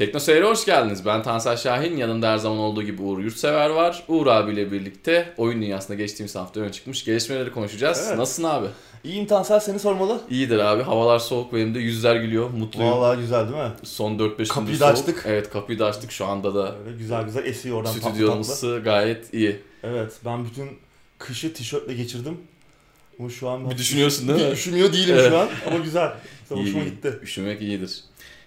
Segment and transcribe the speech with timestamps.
[0.00, 1.06] Tekno Seyir'e hoş geldiniz.
[1.06, 1.96] Ben Tansel Şahin.
[1.96, 4.02] Yanımda her zaman olduğu gibi Uğur Yurtsever var.
[4.08, 8.04] Uğur abiyle birlikte oyun dünyasında geçtiğimiz hafta öne çıkmış gelişmeleri konuşacağız.
[8.08, 8.18] Evet.
[8.18, 8.66] Nasılsın abi?
[9.04, 10.20] İyiyim Tansel seni sormalı.
[10.30, 10.82] İyidir abi.
[10.82, 11.52] Havalar soğuk.
[11.54, 12.50] Benim de yüzler gülüyor.
[12.50, 12.90] Mutluyum.
[12.92, 13.70] Vallahi güzel değil mi?
[13.82, 14.80] Son 4-5 gündür Kapıyı soğuk.
[14.80, 15.22] da açtık.
[15.26, 16.12] Evet kapıyı da açtık.
[16.12, 18.14] Şu anda da Öyle güzel güzel esiyor oradan tatlı tatlı.
[18.44, 19.60] stüdyomuz gayet iyi.
[19.82, 20.68] Evet ben bütün
[21.18, 22.38] kışı tişörtle geçirdim.
[23.20, 24.52] Ama şu an Bir düşünüyorsun değil mi?
[24.52, 25.30] Düşünüyor değilim Evet.
[25.30, 26.12] şu an ama güzel.
[26.50, 27.18] Güzel, Hoşuma İyi, gitti.
[27.22, 28.00] Üşümek iyidir.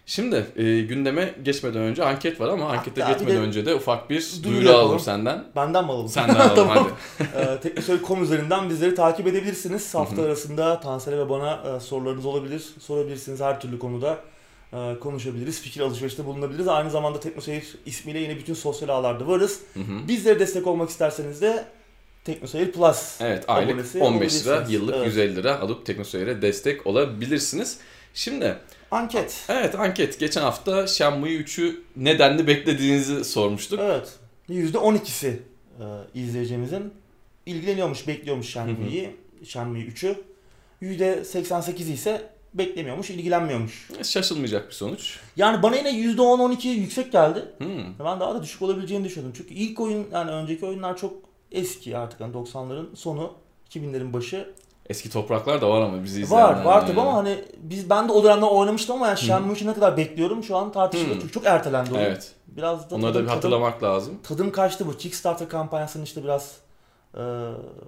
[0.05, 4.09] Şimdi e, gündeme geçmeden önce anket var ama ankete Hatta geçmeden de önce de ufak
[4.09, 5.43] bir duyuru duyuru alalım senden.
[5.55, 6.09] Benden mi alalım?
[6.09, 6.89] Senden alalım tamam.
[7.18, 7.29] hadi.
[7.37, 9.95] Ee, Teknosöy.com üzerinden bizleri takip edebilirsiniz.
[9.95, 12.64] Hafta arasında Tansel'e ve bana e, sorularınız olabilir.
[12.81, 14.19] Sorabilirsiniz her türlü konuda.
[14.73, 16.67] e, konuşabiliriz, fikir alışverişte bulunabiliriz.
[16.67, 19.59] Aynı zamanda Teknoseyir ismiyle yine bütün sosyal ağlarda varız.
[20.07, 21.65] Bizlere destek olmak isterseniz de
[22.25, 25.06] Teknoseyir Plus Evet aylık abonesi 15 lira, yıllık Evet.
[25.07, 27.78] 150 lira alıp Teknoseyir'e destek olabilirsiniz.
[28.14, 28.57] Şimdi
[28.93, 29.46] Anket.
[29.50, 33.80] evet anket geçen hafta Shenmue 3'ü nedenli beklediğinizi sormuştuk.
[33.84, 34.14] Evet.
[34.50, 36.94] %12'si e, izleyicimizin
[37.45, 40.16] ilgileniyormuş, bekliyormuş Shenmue'yi, Shenmue 3'ü.
[40.82, 43.90] %88'i ise beklemiyormuş, ilgilenmiyormuş.
[44.04, 45.20] Şaşılmayacak bir sonuç.
[45.36, 47.45] Yani bana yine %10-12 yüksek geldi.
[47.58, 48.00] Hmm.
[48.00, 49.36] Ben daha da düşük olabileceğini düşünüyordum.
[49.38, 51.14] Çünkü ilk oyun yani önceki oyunlar çok
[51.52, 53.34] eski artık hani 90'ların sonu
[53.70, 54.54] 2000'lerin başı.
[54.89, 56.48] Eski topraklar da var ama bizi izleyenler.
[56.50, 56.88] Var var yani.
[56.88, 59.98] tabi ama hani biz ben de o dönemde oynamıştım ama yani Shenmue 3'ü ne kadar
[59.98, 61.16] bekliyorum şu an tartışılıyor.
[61.22, 62.03] Çünkü çok ertelendi oyun.
[62.03, 62.31] Evet.
[62.48, 64.14] Biraz da Onları da tadım, bir tadım, hatırlamak lazım.
[64.23, 64.98] tadım kaçtı bu.
[64.98, 66.52] Kickstarter kampanyasının işte biraz
[67.17, 67.22] e,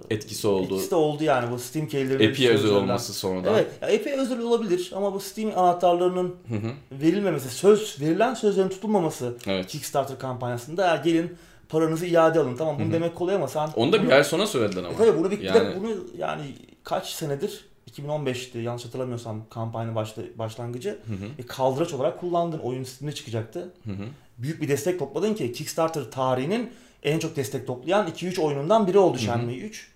[0.09, 0.63] Etkisi oldu.
[0.73, 2.83] etkisi de oldu yani bu Steam keylerinin Epi'ye özel sözlerinden.
[2.89, 3.53] olması sonradan.
[3.53, 3.67] Evet.
[3.81, 6.71] Ya epey özel olabilir ama bu Steam anahtarlarının Hı hı.
[7.01, 9.67] verilmemesi, söz verilen sözlerin tutulmaması Evet.
[9.67, 11.37] Kickstarter kampanyasında ya gelin
[11.69, 12.55] paranızı iade alın.
[12.55, 12.93] Tamam bunu Hı hı.
[12.93, 14.93] demek kolay ama sen Onu da bir bunu- ay sonra söylediler ama.
[14.93, 16.43] E tabii bunu bir, bir Yani- bunu yani
[16.83, 20.89] kaç senedir 2015'ti yanlış hatırlamıyorsam kampanya başla, başlangıcı.
[20.89, 21.25] Hı hı.
[21.39, 22.59] E, kaldıraç olarak kullandın.
[22.59, 23.59] Oyun Steam'de çıkacaktı.
[23.85, 24.05] Hı hı.
[24.37, 26.71] Büyük bir destek topladın ki Kickstarter tarihinin
[27.03, 29.17] en çok destek toplayan 2-3 oyunundan biri oldu.
[29.17, 29.91] Shenmue 3.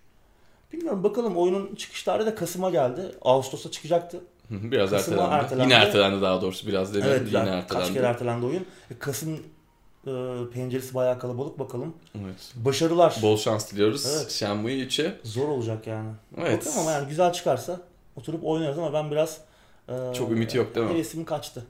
[0.74, 3.02] Bilmiyorum bakalım oyunun çıkış tarihi de Kasım'a geldi.
[3.22, 4.20] Ağustos'a çıkacaktı.
[4.50, 5.44] Biraz Kasım'a ertelendi.
[5.44, 5.74] ertelendi.
[5.74, 7.18] Yine ertelendi daha doğrusu biraz demeyelim.
[7.22, 7.68] Evet Yine ertelendi.
[7.68, 8.66] kaç kere ertelendi oyun.
[8.92, 9.40] E, Kasım
[10.08, 10.12] e,
[10.54, 11.94] penceresi bayağı kalabalık bakalım.
[12.16, 12.52] Evet.
[12.56, 13.16] Başarılar.
[13.22, 14.32] Bol şans diliyoruz Evet.
[14.32, 15.16] Shenmue 3'e.
[15.24, 16.10] Zor olacak yani.
[16.38, 16.60] Evet.
[16.66, 17.82] Bakalım ama yani güzel çıkarsa
[18.16, 19.38] oturup oynarız ama ben biraz
[19.90, 20.94] e, Çok ümit yok değil mi?
[20.94, 21.66] Hevesim kaçtı.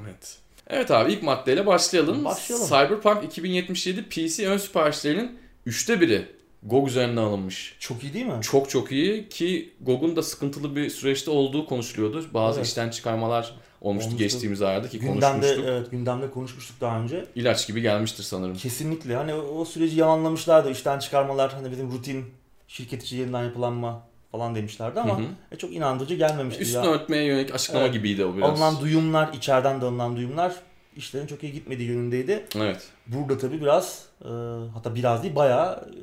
[0.00, 0.38] Evet.
[0.66, 2.24] Evet abi ilk maddeyle başlayalım.
[2.24, 2.66] Başlayalım.
[2.66, 6.28] Cyberpunk 2077 PC ön siparişlerinin üçte biri
[6.62, 7.76] GOG üzerinden alınmış.
[7.80, 8.38] Çok iyi değil mi?
[8.42, 12.24] Çok çok iyi ki GOG'un da sıkıntılı bir süreçte olduğu konuşuluyordu.
[12.34, 12.68] Bazı Evet.
[12.68, 14.18] işten çıkarmalar olmuştu, Olmuştu.
[14.24, 15.64] geçtiğimiz aylarda ki Gündemde konuşmuştuk.
[15.68, 17.24] evet gündemde konuşmuştuk daha önce.
[17.34, 18.56] İlaç gibi gelmiştir sanırım.
[18.56, 19.16] Kesinlikle.
[19.16, 20.70] Hani o o süreci yalanlamışlardı.
[20.70, 22.24] işten çıkarmalar hani bizim rutin
[22.68, 24.02] şirket içi yeniden yapılanma
[24.32, 25.26] falan demişlerdi ama Hı hı.
[25.52, 26.62] e, çok inandırıcı gelmemişti.
[26.62, 26.90] Üstünü ya.
[26.92, 27.94] örtmeye yönelik açıklama Evet.
[27.94, 28.50] gibiydi o biraz.
[28.50, 30.54] Alınan duyumlar, içeriden de alınan duyumlar
[30.96, 32.44] işlerin çok iyi gitmediği yönündeydi.
[32.56, 32.88] Evet.
[33.06, 34.28] Burada tabii biraz e,
[34.74, 35.94] hatta biraz değil bayağı e,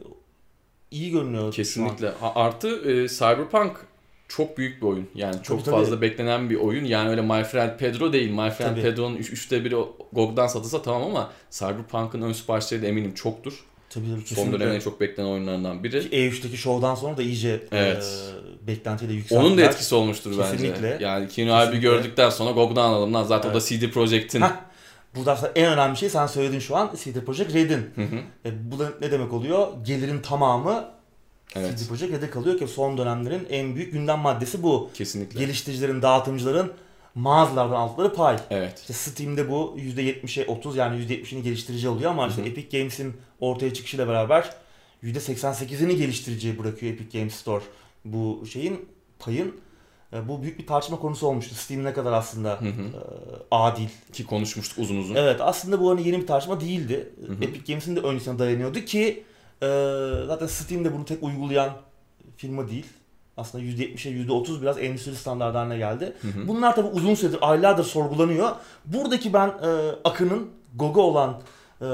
[0.91, 1.41] iyi görünüyor.
[1.41, 1.51] şu an.
[1.51, 2.09] Kesinlikle.
[2.21, 3.85] A- Artı e, Cyberpunk
[4.27, 5.09] çok büyük bir oyun.
[5.15, 5.75] Yani çok tabii.
[5.75, 6.85] fazla beklenen bir oyun.
[6.85, 8.29] Yani öyle My Friend Pedro değil.
[8.29, 8.81] My Friend Tabii.
[8.81, 9.75] Pedro'nun 3'te biri
[10.13, 13.63] GOG'dan satılsa tamam ama Cyberpunk'ın ön siparişleri de eminim çoktur.
[13.89, 14.59] Tabii tabii Son kesinlikle.
[14.59, 16.09] dönemin en çok beklenen oyunlarından biri.
[16.09, 18.23] Ki E3'teki şovdan sonra da iyice Evet.
[18.63, 19.41] e, beklentiyi de yükselttiler.
[19.49, 20.91] Onun da etkisi olmuştur Kesinlikle.
[20.93, 21.05] bence.
[21.05, 23.23] Yani Keanu abi gördükten sonra GOG'dan alalım lan.
[23.23, 24.41] Zaten o da CD Projekt'in.
[24.41, 24.51] Heh.
[25.15, 27.89] Burada aslında en önemli şey sen söyledin şu an CD Projekt Red'in.
[27.95, 28.15] Hı hı.
[28.45, 29.67] E, bu da ne demek oluyor?
[29.85, 30.85] Gelirin tamamı
[31.55, 31.79] Evet.
[31.79, 34.89] CD Projekt Red'e kalıyor ki son dönemlerin en büyük gündem maddesi bu.
[34.93, 35.39] Kesinlikle.
[35.39, 36.73] Geliştiricilerin, dağıtımcıların
[37.15, 38.37] mağazalardan aldıkları pay.
[38.49, 38.79] Evet.
[38.79, 42.41] İşte Steam'de bu %70'e 30 yani %70'ini geliştirici alıyor ama işte.
[42.41, 44.49] Epic Games'in ortaya çıkışıyla beraber
[45.03, 47.63] %88'ini geliştiriciye bırakıyor Epic Games Store
[48.05, 48.85] bu şeyin
[49.19, 49.55] payın.
[50.13, 51.55] E, Bu büyük bir tartışma konusu olmuştu.
[51.55, 52.69] Steam ne kadar aslında Hı hı.
[52.69, 52.99] e,
[53.51, 53.87] adil.
[54.13, 55.15] Ki konuşmuştuk uzun uzun.
[55.15, 57.09] Evet aslında bu hani yeni bir tartışma değildi.
[57.27, 57.43] Hı hı.
[57.43, 59.23] Epic Games'in de öncesine dayanıyordu ki
[59.61, 59.67] e,
[60.27, 61.69] zaten Steam'de bunu tek uygulayan
[62.37, 62.85] firma değil.
[63.37, 66.13] Aslında %70'e %30 biraz endüstri standartı haline geldi.
[66.21, 66.47] Hı hı.
[66.47, 68.49] Bunlar tabi uzun süredir, aylardır sorgulanıyor.
[68.85, 71.41] Buradaki ben e, Akın'ın, GOG'a olan
[71.81, 71.87] e,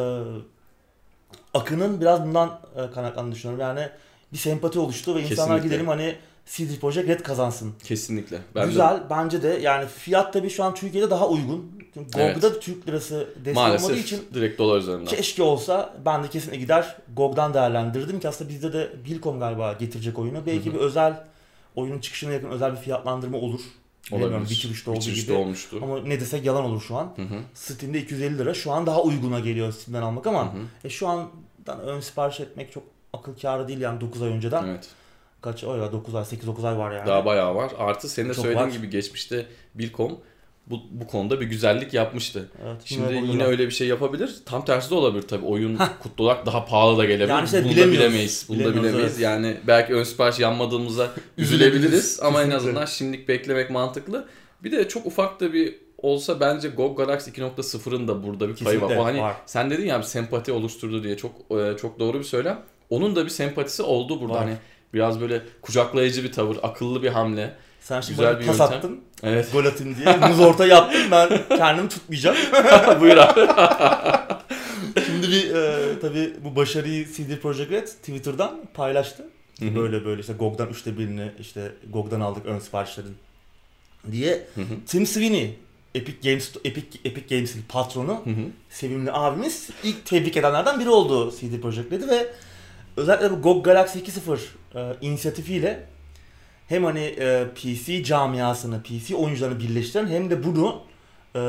[1.53, 3.61] Akın'ın biraz bundan e, kaynaklandığını düşünüyorum.
[3.61, 3.89] Yani
[4.33, 5.67] bir sempati oluştu ve insanlar Kesinlikle.
[5.67, 7.73] gidelim hani CD Projekt Red kazansın.
[7.83, 8.39] Kesinlikle.
[8.55, 11.82] Ben de Güzel bence de yani fiyat tabi şu an Türkiye'de daha uygun.
[11.93, 12.35] Çünkü Evet.
[12.35, 15.05] GOG'da Türk lirası destek olmadığı maalesef için direkt dolar üzerinden.
[15.05, 20.19] keşke olsa ben de kesinlikle gider GOG'dan değerlendirdim ki aslında bizde de Bilkom galiba getirecek
[20.19, 20.45] oyunu.
[20.45, 20.73] Belki Hı hı.
[20.73, 21.23] bir özel
[21.75, 23.59] oyunun çıkışına yakın özel bir fiyatlandırma olur.
[24.11, 24.47] Olabilir.
[24.47, 25.41] Witcher 3'te olduğu Witcher 3'te gibi.
[25.43, 25.79] olmuştu.
[25.83, 27.13] Ama ne desek yalan olur şu an.
[27.15, 27.39] Hı hı.
[27.53, 30.57] Steam'de 250 lira şu an daha uyguna geliyor Steam'den almak Hı ama hı.
[30.83, 34.65] e, şu andan ön sipariş etmek çok akıl kârı değil yani 9 ay önceden.
[34.67, 34.87] Evet.
[35.41, 37.07] Kaç ay var 9 ay 8-9 ay var yani.
[37.07, 37.71] Daha bayağı var.
[37.77, 38.73] Artı senin de Çok söylediğin var.
[38.73, 39.45] gibi geçmişte
[39.75, 40.19] Bilkom
[40.67, 42.49] bu, bu konuda bir güzellik yapmıştı.
[42.65, 44.35] Evet, Şimdi yine yine öyle bir şey yapabilir.
[44.45, 45.45] Tam tersi de olabilir tabii.
[45.45, 47.29] Oyun kutlu olarak daha pahalı da gelebilir.
[47.29, 48.45] Yani işte Bunu da bilemeyiz.
[48.49, 48.95] Bunu da bilemeyiz.
[48.95, 49.19] evet.
[49.19, 52.19] Yani belki ön sipariş yanmadığımızda Üzülebiliriz.
[52.21, 52.55] ama en Kesinlikle.
[52.69, 54.27] azından şimdilik beklemek mantıklı.
[54.63, 58.81] Bir de çok ufak da bir olsa bence GOG Galaxy 2.0'ın da burada bir payı
[58.81, 58.87] var.
[58.87, 59.35] Kesinlikle O hani var.
[59.45, 62.59] sen dedin ya bir sempati oluşturdu diye çok e, çok doğru bir söylem.
[62.89, 64.33] Onun da bir sempatisi oldu burada.
[64.33, 64.39] Var.
[64.43, 64.55] Hani
[64.93, 67.53] biraz böyle kucaklayıcı bir tavır, akıllı bir hamle.
[67.83, 68.77] Sen şimdi Güzel bir pas yöntem.
[68.77, 68.99] attın.
[69.23, 69.51] Evet.
[69.53, 70.17] Gol atayım diye.
[70.17, 71.01] Muz orta yaptım.
[71.11, 72.37] Ben kendimi tutmayacağım.
[73.01, 73.39] Buyur abi.
[75.05, 79.23] Şimdi bir e, tabii bu başarıyı CD Projekt Red Twitter'dan paylaştı.
[79.59, 79.75] Hı hı.
[79.75, 83.15] Böyle böyle işte GOG'dan üçte birini işte GOG'dan aldık ön siparişlerin
[84.11, 84.47] diye.
[84.55, 84.65] Hı hı.
[84.87, 85.55] Tim Sweeney
[85.95, 88.43] Epic Games Epic Epic Games'in patronu Hı hı.
[88.69, 92.27] sevimli abimiz ilk tebrik edenlerden biri oldu CD Projekt Red'i ve
[92.97, 94.37] özellikle bu GOG Galaxy 2.0
[94.75, 95.83] e, inisiyatifiyle
[96.67, 100.81] hem hani e, PC camiasını, PC oyuncularını birleştiren hem de bunu
[101.35, 101.39] e,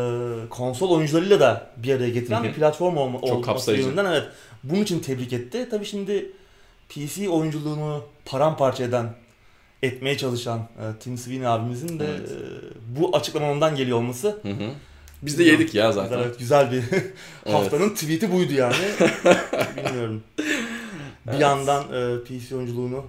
[0.50, 2.48] konsol oyuncularıyla da bir araya getiren Hı hı.
[2.48, 3.82] bir platform olma, Çok olması kapsayıcı.
[3.82, 4.22] yönünden evet.
[4.64, 5.68] Bunun için tebrik etti.
[5.70, 6.32] Tabii şimdi
[6.88, 9.14] PC oyunculuğunu paramparça eden
[9.82, 12.30] etmeye çalışan e, Tim Sweeney abimizin de Evet.
[12.30, 12.34] e,
[13.00, 14.70] bu açıklamanın ondan geliyor olması Hı hı.
[15.22, 16.18] Biz de yedik ya zaten.
[16.18, 16.82] Evet, güzel bir
[17.52, 18.74] haftanın tweet'i buydu yani.
[19.76, 20.22] Bilmiyorum.
[20.38, 21.40] Bir Evet.
[21.40, 23.04] yandan e, PC oyunculuğunu,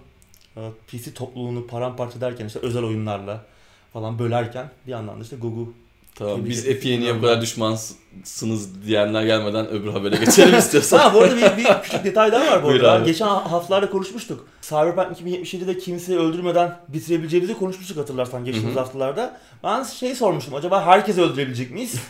[0.87, 3.45] PC topluluğunu paramparça ederken işte özel oyunlarla
[3.93, 5.73] falan bölerken bir yandan da işte Gogu
[6.15, 6.77] Tamam biz ederim.
[6.77, 10.97] Epi'ye niye bu kadar düşmansınız diyenler gelmeden öbür habere geçelim istiyorsan.
[10.97, 12.99] Ha bu arada bir, bir küçük detay daha var bu arada.
[13.05, 14.47] Geçen haftalarda konuşmuştuk.
[14.61, 18.83] Cyberpunk 2077'de kimseyi öldürmeden bitirebileceğimizi konuşmuştuk hatırlarsan geçtiğimiz Hı hı.
[18.83, 19.39] haftalarda.
[19.63, 21.95] Ben şey sormuştum acaba herkesi öldürebilecek miyiz?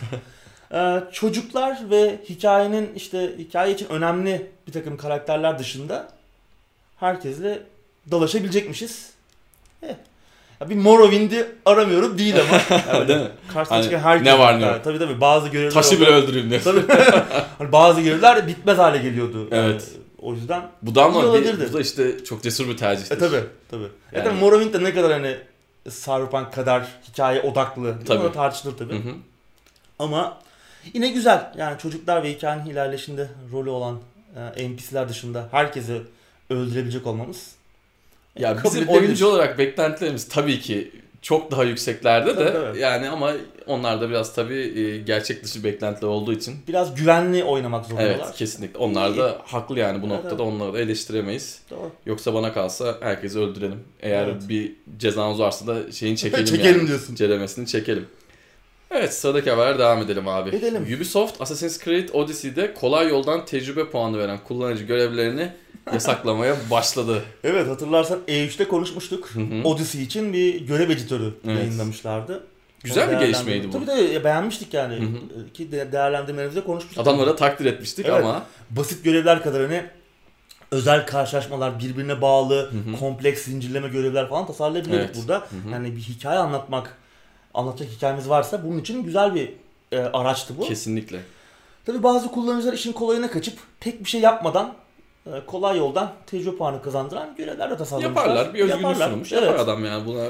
[0.74, 6.08] Ee, çocuklar ve hikayenin işte hikaye için önemli bir takım karakterler dışında
[6.98, 7.64] herkesle
[8.12, 9.10] dalaşabilecekmişiz.
[9.84, 9.96] Eh.
[10.62, 12.62] Ya bir Morrowind'i aramıyorum değil ama.
[12.94, 13.28] Yani Değil mi?
[13.54, 14.26] Karşısına Hani çıkan herkes.
[14.28, 14.82] ne var ne yok.
[14.84, 16.62] Tabii tabii bazı görevler Taşı bile öldüreyim diyor.
[16.64, 16.84] Tabii.
[17.58, 19.48] Hani bazı görevler bitmez hale geliyordu.
[19.52, 19.92] Yani Evet.
[20.22, 23.16] o yüzden Bu da ama bu da işte çok cesur bir tercihtir.
[23.16, 23.38] e tabi
[23.72, 23.84] tabi.
[23.84, 23.88] E
[24.18, 25.38] Yani- tabi Morrowind de ne kadar hani
[25.90, 27.96] Cyberpunk kadar hikaye odaklı.
[28.08, 28.20] Tabii.
[28.20, 28.94] O da tartışılır tabi.
[28.94, 29.14] Hı hı.
[30.00, 30.38] Ama
[30.94, 31.52] yine güzel.
[31.58, 34.00] Yani çocuklar ve hikayenin ilerleşinde rolü olan
[34.56, 36.02] e, NPC'ler dışında herkesi
[36.50, 37.52] öldürebilecek olmamız.
[38.40, 39.02] Ya Kabul bizim edilebilir.
[39.02, 40.92] oyuncu olarak beklentilerimiz tabii ki
[41.22, 43.34] çok daha yükseklerde de Tabii, yani ama
[43.68, 48.10] onlar da biraz tabii e, gerçek dışı beklentiler olduğu için Biraz güvenli oynamak zorundalar.
[48.10, 50.54] evet kesinlikle onlar da haklı yani bu Evet, noktada evet.
[50.54, 51.60] onları da eleştiremeyiz.
[51.72, 51.92] Doğru.
[52.06, 53.80] Yoksa bana kalsa herkesi öldürelim.
[54.02, 54.42] Eğer Evet.
[54.50, 56.88] bir cezanız varsa da şeyin çekelim, Çekelim yani.
[56.88, 57.16] diyorsun.
[57.16, 58.06] Ceremesini çekelim.
[58.92, 60.50] Evet sıradaki haber devam edelim abi.
[60.56, 60.84] Edelim.
[60.98, 65.50] Ubisoft Assassin's Creed Odyssey'de kolay yoldan tecrübe puanı veren kullanıcı görevlerini
[65.94, 67.24] yasaklamaya başladı.
[67.44, 69.30] Evet hatırlarsan E3'te konuşmuştuk.
[69.30, 69.64] Hı hı.
[69.64, 71.58] Odyssey için bir görev editörü Evet.
[71.58, 72.44] yayınlamışlardı.
[72.84, 73.72] Güzel bir gelişmeydi bu.
[73.72, 74.96] Tabii de beğenmiştik yani.
[74.96, 75.04] Hı
[75.40, 75.54] hı.
[75.54, 77.08] Ki de değerlendirmelerimizde konuşmuştuk.
[77.08, 78.24] Adamlara takdir etmiştik Evet.
[78.24, 79.86] ama Basit görevler kadar hani
[80.72, 83.00] özel karşılaşmalar, birbirine bağlı, Hı hı.
[83.00, 85.22] kompleks zincirleme görevler falan tasarlayabiliyorduk Evet.
[85.22, 85.40] burada.
[85.40, 85.72] Hı hı.
[85.72, 86.98] Yani bir hikaye anlatmak,
[87.54, 89.54] anlatacak hikayemiz varsa bunun için güzel bir
[89.92, 90.68] e, araçtı bu.
[90.68, 91.20] kesinlikle.
[91.86, 94.74] Tabii bazı kullanıcılar işin kolayına kaçıp tek bir şey yapmadan
[95.48, 98.22] kolay yoldan tecrübe puanı kazandıran görevler de tasarlamışlar.
[98.24, 98.54] Yaparlar.
[98.54, 99.06] Bir özgürlük Yaparlar.
[99.08, 99.34] sunulmuş.
[99.34, 99.44] Evet.
[99.44, 100.24] Yapar adam yani buna.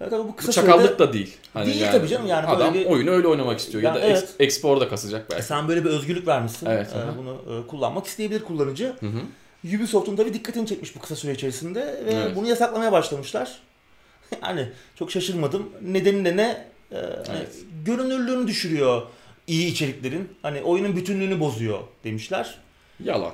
[0.00, 1.36] Evet, tabii bu Bu kısa çakallık sürede da değil.
[1.54, 3.82] Hani Değil tabii canım, yani böyle adam bir- oyunu öyle oynamak istiyor.
[3.82, 4.34] Yani ya da evet.
[4.38, 5.44] expo orada kasacak E, belki.
[5.46, 6.66] sen böyle bir özgürlük vermişsin.
[6.66, 7.14] Evet, E, aha.
[7.18, 8.92] bunu e, kullanmak isteyebilir kullanıcı.
[9.00, 9.76] Hı hı.
[9.76, 12.36] Ubisoft'un tabii dikkatini çekmiş bu kısa süre içerisinde ve Evet.
[12.36, 13.58] bunu yasaklamaya başlamışlar.
[14.42, 15.70] yani çok şaşırmadım.
[15.82, 16.66] Nedeni de ne?
[16.92, 17.52] Ee, hani Evet.
[17.84, 19.02] görünürlüğünü düşürüyor
[19.46, 20.28] iyi içeriklerin.
[20.42, 22.58] Hani oyunun bütünlüğünü bozuyor demişler.
[23.04, 23.32] Yalan.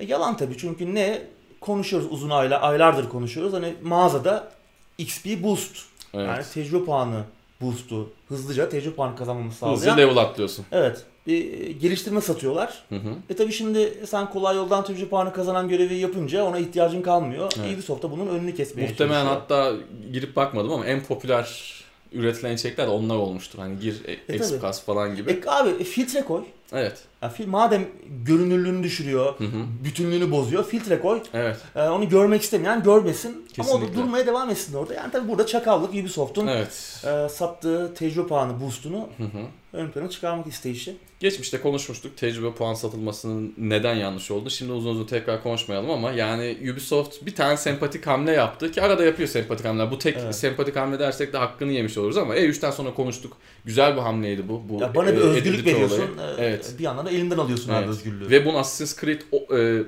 [0.00, 1.22] E, yalan tabii çünkü ne?
[1.60, 3.52] Konuşuyoruz uzun aylar, aylardır konuşuyoruz.
[3.52, 4.52] Hani mağazada
[4.98, 5.76] XP boost.
[6.14, 6.28] Evet.
[6.28, 7.22] Yani tecrübe puanı
[7.60, 9.98] boost'u hızlıca tecrübe puanı kazanmamızı Hızlı sağlayan.
[9.98, 10.64] level atlıyorsun.
[10.72, 11.04] Evet.
[11.26, 12.84] Bir geliştirme satıyorlar.
[12.88, 13.14] Hı hı.
[13.30, 17.52] E tabi şimdi sen kolay yoldan tecrübe puanı kazanan görevi yapınca ona ihtiyacın kalmıyor.
[17.60, 17.74] Evet.
[17.74, 19.72] Ubisoft da bunun önünü kesmeye Muhtemelen hatta
[20.12, 21.74] girip bakmadım ama en popüler
[22.12, 23.58] üretilen içerikler de onlar olmuştur.
[23.58, 24.36] Hani gir e, tabii.
[24.36, 25.30] Express falan gibi.
[25.30, 26.42] E abi e, filtre koy.
[26.72, 26.98] Evet.
[27.24, 27.86] Ya, fil, madem
[28.24, 29.84] görünürlüğünü düşürüyor, Hı hı.
[29.84, 31.22] bütünlüğünü bozuyor, filtre koy.
[31.34, 31.56] Evet.
[31.76, 33.30] E, onu görmek istemeyen görmesin.
[33.30, 33.94] Ama o Kesinlikle.
[34.02, 34.94] durmaya devam etsin orada.
[34.94, 37.02] Yani tabi burada çakallık Ubisoft'un Evet.
[37.06, 39.42] e, sattığı tecrübe puanı boost'unu Hı hı.
[39.72, 40.96] ön plana çıkarmak isteyişi.
[41.20, 44.50] Geçmişte konuşmuştuk tecrübe puan satılmasının neden yanlış olduğunu.
[44.50, 49.04] Şimdi uzun uzun tekrar konuşmayalım ama yani Ubisoft bir tane sempatik hamle yaptı ki arada
[49.04, 49.90] yapıyor sempatik hamleler.
[49.90, 50.34] Bu tek Evet.
[50.34, 53.36] sempatik hamle dersek de hakkını yemiş oluruz ama E3'ten sonra konuştuk.
[53.64, 54.62] Güzel bir hamleydi bu.
[54.68, 55.96] bu Ya bana bir e, özgürlük veriyorsun.
[56.18, 56.38] olayı.
[56.38, 56.74] e, Evet.
[56.78, 57.88] Bir yandan da elinden alıyorsun abi Evet.
[57.88, 58.30] özgürlüğü.
[58.30, 59.82] Ve bunu Assassin's Creed o- e,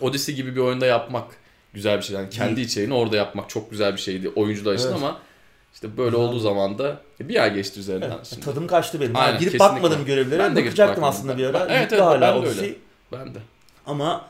[0.00, 1.24] Odyssey gibi bir oyunda yapmak
[1.74, 2.16] güzel bir şey.
[2.16, 4.96] Yani kendi içeriğini orada yapmak çok güzel bir şeydi oyuncular için Evet.
[4.96, 5.18] ama
[5.74, 6.24] İşte böyle Güzel.
[6.28, 8.44] olduğu zaman da e, bir ay geçti üzerinden Evet, şimdi.
[8.44, 9.16] tadım kaçtı benim.
[9.16, 9.74] Aynen, Yani girip kesinlikle.
[9.82, 10.38] bakmadım görevlere.
[10.38, 11.54] Ben de Bakacaktım aslında bir ara.
[11.68, 12.74] Ben- evet, evet, hala ben de öyle.
[13.12, 13.38] Ben de.
[13.86, 14.24] Ama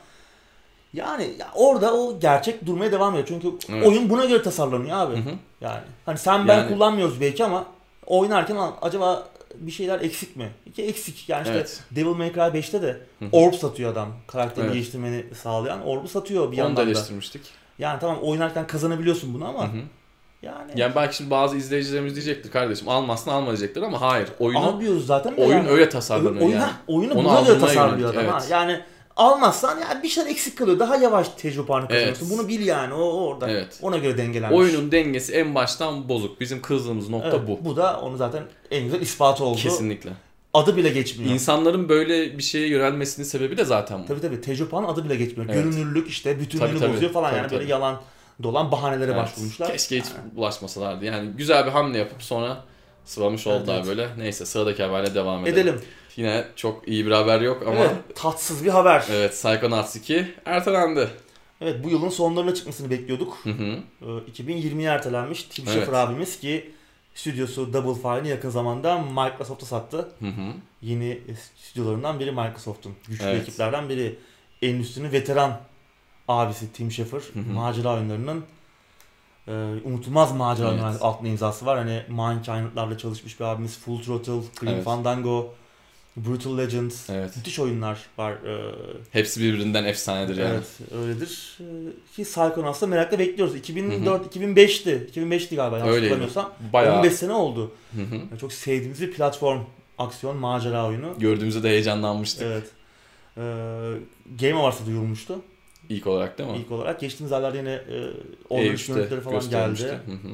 [0.93, 3.27] yani ya orada o gerçek durmaya devam ediyor.
[3.27, 3.87] Çünkü Evet.
[3.87, 5.15] oyun buna göre tasarlanıyor abi.
[5.15, 5.33] Hı hı.
[5.61, 7.65] Yani hani sen ben Yani- kullanmıyoruz belki ama
[8.05, 10.49] oynarken "Lan acaba bir şeyler eksik mi?
[10.65, 11.83] İki eksik yani işte Evet.
[11.91, 12.97] Devil May Cry 5'te de
[13.31, 14.09] orb satıyor adam.
[14.27, 14.73] Karakterini Evet.
[14.75, 16.89] geliştirmeni sağlayan orb'u satıyor bir Onu da yandan da.
[16.89, 17.41] eleştirmiştik.
[17.79, 19.81] Yani tamam oynarken kazanabiliyorsun bunu ama Hı hı.
[20.41, 24.29] yani, Yani belki şimdi bazı izleyicilerimiz diyecektir kardeşim almazsın alma diyecektir ama hayır.
[24.39, 25.33] Oyunu almıyoruz zaten.
[25.33, 25.69] oyun yani.
[25.69, 26.63] öyle tasarlanıyor oyun, yani.
[26.63, 28.25] ha, oyunu Onu buna göre tasarlıyor adam.
[28.25, 28.37] ha.
[28.39, 28.51] evet.
[28.51, 28.79] Yani
[29.19, 30.79] almazsan ya bir şeyler eksik kalıyor.
[30.79, 32.25] Daha yavaş tecrübe puanı kazanıyorsun.
[32.27, 32.37] Evet.
[32.39, 33.49] Bunu bil yani o o orada.
[33.49, 33.79] Evet.
[33.81, 34.57] Ona göre dengelenmiş.
[34.59, 36.41] Oyunun dengesi en baştan bozuk.
[36.41, 37.65] Bizim kızdığımız nokta Evet, bu.
[37.65, 39.57] Bu da onu zaten en güzel ispatı oldu.
[39.59, 40.09] Kesinlikle.
[40.53, 41.31] Adı bile geçmiyor.
[41.31, 44.07] İnsanların böyle bir şeye yönelmesinin sebebi de zaten bu.
[44.07, 45.49] Tabii tabii tecrübe puanı adı bile geçmiyor.
[45.53, 45.63] Evet.
[45.63, 46.93] Görünürlük işte bütünlüğünü Tabii, tabii.
[46.93, 47.71] bozuyor falan Tabii, yani böyle tabii.
[47.71, 48.01] yalan
[48.43, 49.21] dolan bahanelere Evet.
[49.23, 49.71] başvurmuşlar.
[49.71, 51.05] Keşke hiç Yani bulaşmasalardı.
[51.05, 52.63] Yani güzel bir hamle yapıp sonra
[53.05, 53.87] sıvamış Evet, oldular evet.
[53.87, 54.07] böyle.
[54.17, 55.67] Neyse sıradaki haberle devam edelim.
[55.67, 55.81] Edelim.
[56.19, 59.05] Yine çok iyi bir haber yok ama Evet, tatsız bir haber.
[59.11, 61.09] evet Psychonauts 2 ertelendi.
[61.61, 63.37] Evet bu yılın sonlarına çıkmasını bekliyorduk.
[63.43, 63.77] Hı hı.
[64.01, 65.43] Ee, 2020'ye ertelenmiş.
[65.43, 65.79] Tim Evet.
[65.79, 66.71] Schafer abimiz ki
[67.15, 69.97] stüdyosu Double Fine'i yakın zamanda Microsoft'a sattı.
[70.19, 70.53] Hı hı.
[70.81, 71.21] Yeni
[71.57, 72.93] stüdyolarından biri Microsoft'un.
[73.07, 73.41] Güçlü Evet.
[73.41, 74.15] ekiplerden biri.
[74.61, 75.59] Endüstrinin veteran
[76.27, 77.21] abisi Tim Schafer.
[77.33, 77.53] Hı hı.
[77.53, 78.43] Macera oyunlarının
[79.47, 79.51] e,
[79.83, 81.01] unutulmaz macera Evet.
[81.01, 81.77] altında imzası var.
[81.77, 83.77] Hani Mankind'larla çalışmış bir abimiz.
[83.79, 84.83] Full Throttle, Grim Evet.
[84.83, 85.53] Fandango,
[86.17, 87.09] Brutal Legends.
[87.09, 87.35] Evet.
[87.37, 88.31] Müthiş oyunlar var.
[88.33, 88.75] Ee,
[89.11, 90.53] Hepsi birbirinden efsanedir yani.
[90.53, 91.57] Evet öyledir.
[91.59, 91.65] Ee,
[92.15, 93.55] Ki Psychonauts'ta merakla bekliyoruz.
[93.55, 95.09] 2004 2005'ti.
[95.15, 96.13] 2005'ti galiba yanlış Öyleydi.
[96.13, 96.53] hatırlamıyorsam.
[96.73, 97.71] Bayağı 15 sene oldu.
[97.95, 98.15] Hı hı.
[98.15, 99.61] Yani Çok sevdiğimiz bir platform
[99.97, 101.13] aksiyon macera oyunu.
[101.19, 102.63] gördüğümüzde de heyecanlanmıştık Evet.
[103.37, 103.41] Ee,
[104.39, 105.41] Game Awards'ta duyurulmuştu
[105.89, 106.57] ilk olarak değil mi?
[106.57, 106.99] ilk olarak.
[106.99, 108.07] Geçtiğimiz aylarda yine e,
[108.49, 109.83] oynanış E3'te görüntüleri falan geldi.
[110.05, 110.31] Hı hı.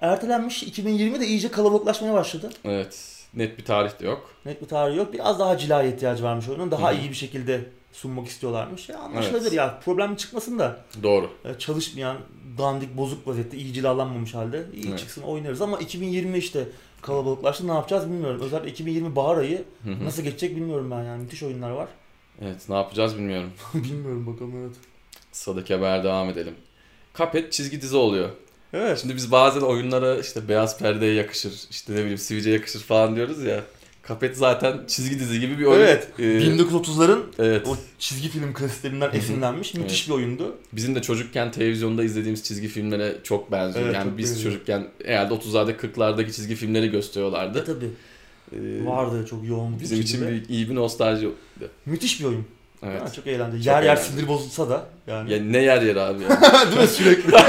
[0.00, 2.50] Ertelenmiş 2020'de iyice kalabalıklaşmaya başladı.
[2.64, 3.11] Evet.
[3.34, 4.30] Net bir tarih de yok.
[4.46, 5.12] Net bir tarihi yok.
[5.12, 6.70] Biraz daha cilaya ihtiyacı varmış oyunun.
[6.70, 7.00] Daha Hı hı.
[7.00, 8.88] iyi bir şekilde sunmak istiyorlarmış.
[8.88, 9.52] Ya anlaşılabilir Evet.
[9.52, 9.80] ya.
[9.84, 10.84] Problem çıkmasın da.
[11.02, 11.30] Doğru.
[11.44, 12.16] E, çalışmayan,
[12.58, 14.98] dandik, bozuk vaziyette, iyi cilalanmamış halde iyi Evet.
[14.98, 16.68] çıksın oynarız ama 2020 işte
[17.02, 18.40] kalabalıklaştı ne yapacağız bilmiyorum.
[18.44, 20.04] Özellikle 2020 bahar ayı Hı hı.
[20.04, 21.88] nasıl geçecek bilmiyorum ben yani müthiş oyunlar var.
[22.42, 23.50] Evet ne yapacağız bilmiyorum.
[23.74, 24.76] bilmiyorum bakalım evet.
[25.32, 26.54] Sıradaki haber devam edelim.
[27.14, 28.28] Cuphead çizgi dizi oluyor.
[28.72, 28.98] Evet.
[28.98, 33.42] Şimdi biz bazen oyunlara işte beyaz perdeye yakışır, işte ne bileyim sivilce yakışır falan diyoruz
[33.42, 33.60] ya.
[34.08, 35.80] Cuphead zaten çizgi dizi gibi bir oyun.
[35.80, 36.08] Evet.
[36.18, 37.68] Ee, 1930'ların evet.
[37.68, 40.56] o çizgi film klasiklerinden esinlenmiş müthiş bir oyundu.
[40.72, 43.84] Bizim de çocukken televizyonda izlediğimiz çizgi filmlere çok benziyor.
[43.84, 44.52] Evet, yani çok biz benziyor.
[44.52, 47.64] çocukken herhalde 30'larda 40'lardaki çizgi filmleri E gösteriyorlardı.
[47.64, 47.90] tabi
[48.52, 51.28] Ee, vardı çok yoğun bir Bizim için bir, iyi bir nostalji.
[51.86, 52.46] Müthiş bir oyun.
[52.82, 53.02] Evet.
[53.02, 53.56] Ha, çok eğlendi.
[53.56, 54.00] Çok yer yer eğlendi.
[54.00, 55.32] sinir bozulsa da yani.
[55.32, 56.40] Ya ne yer yer abi ya.
[56.70, 57.32] Değil mi sürekli?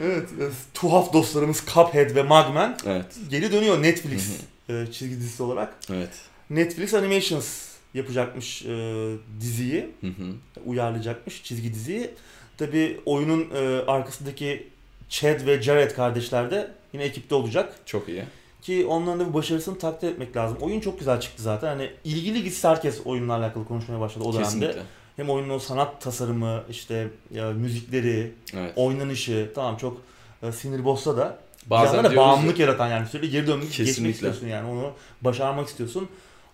[0.00, 0.28] evet.
[0.40, 3.06] e, Tuhaf dostlarımız Cuphead ve Magman evet.
[3.30, 5.74] geri dönüyor Netflix e, çizgi dizisi olarak.
[5.92, 6.10] Evet.
[6.50, 10.34] Netflix Animations yapacakmış e, diziyi, Hı hı.
[10.66, 12.10] uyarlayacakmış çizgi diziyi.
[12.58, 14.68] Tabi oyunun e, arkasındaki
[15.08, 17.74] Chad ve Jared kardeşler de yine ekipte olacak.
[17.86, 18.24] Çok iyi.
[18.62, 20.58] Ki onların da bu başarısını takdir etmek lazım.
[20.60, 21.68] Oyun çok güzel çıktı zaten.
[21.68, 24.44] Hani ilgili gitsi herkes oyunla alakalı konuşmaya başladı o dönemde.
[24.44, 24.82] Kesinlikle.
[25.18, 28.72] Hem oyunun o sanat tasarımı, işte ya, müzikleri, Evet.
[28.76, 30.02] oynanışı tamam çok
[30.42, 33.68] e, sinir bozsa da Bazen bir da diyoruz ya- bağımlılık yaratan yani sürekli geri dönmek
[33.68, 34.10] geçmek Kesinlikle.
[34.10, 36.08] istiyorsun yani onu başarmak istiyorsun.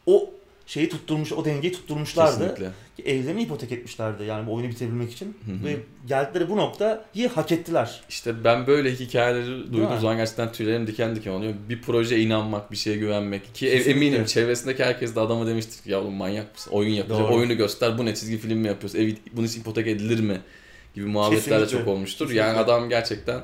[0.07, 0.31] O
[0.67, 2.39] şeyi tutturmuş, o dengeyi tutturmuşlardı.
[2.39, 2.71] Kesinlikle.
[3.05, 5.37] Evlerini ipotek etmişlerdi yani bu oyunu bitirebilmek için.
[5.47, 5.65] Hı hı.
[5.65, 5.77] Ve
[6.09, 8.01] geldikleri bu noktayı hak ettiler.
[8.09, 11.55] İşte ben böyle hikayeleri duyduğum zaman gerçekten tüylerim diken diken oluyor.
[11.69, 13.55] Bir projeye inanmak, bir şeye güvenmek.
[13.55, 14.07] Ki e- Kesinlikle.
[14.07, 16.71] eminim çevresindeki herkes de adama demiştir ki ya oğlum manyak mısın?
[16.71, 17.21] Oyun yapacak.
[17.21, 17.35] Doğru.
[17.35, 17.99] Oyunu göster.
[17.99, 18.99] Bu ne çizgi film mi yapıyorsun?
[18.99, 20.41] Evi, bunun için ipotek edilir mi?
[20.95, 22.27] Gibi muhabbetler de çok olmuştur.
[22.27, 22.47] Kesinlikle.
[22.49, 23.41] Yani adam gerçekten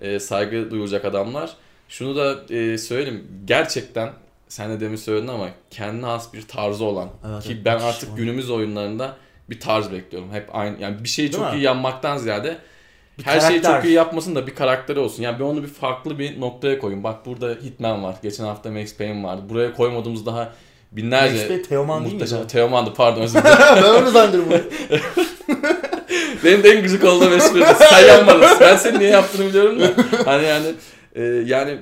[0.00, 1.56] e, saygı duyulacak adamlar.
[1.88, 3.24] Şunu da e, söyleyeyim.
[3.44, 4.10] Gerçekten
[4.50, 8.08] sen de demin söyledin ama kendine has bir tarzı olan Evet, ki evet, ben artık
[8.08, 8.16] oyun.
[8.16, 9.16] günümüz oyunlarında
[9.50, 10.32] bir tarz bekliyorum.
[10.32, 11.58] Hep aynı yani bir şeyi Değil çok mi?
[11.58, 12.56] iyi yapmaktan ziyade
[13.18, 13.74] Bir her şeyi karakter.
[13.76, 15.22] çok iyi yapmasın da bir karakteri olsun.
[15.22, 17.04] Yani ben onu bir farklı bir noktaya koyayım.
[17.04, 18.14] Bak burada Hitman var.
[18.22, 19.42] Geçen hafta Max Payne vardı.
[19.48, 20.48] Buraya koymadığımız daha Max
[20.92, 22.20] binlerce Payne Teoman değil mi?
[22.20, 22.46] muhteşem.
[22.46, 23.58] Teoman'dı pardon özür dilerim.
[23.76, 24.48] ben öyle zannediyorum.
[26.44, 27.64] Benim de en gıcık olduğum espri.
[27.78, 28.46] Sen yapmadın.
[28.60, 29.86] Ben senin niye yaptığını biliyorum da.
[30.26, 30.66] Hani yani
[31.14, 31.78] e, yani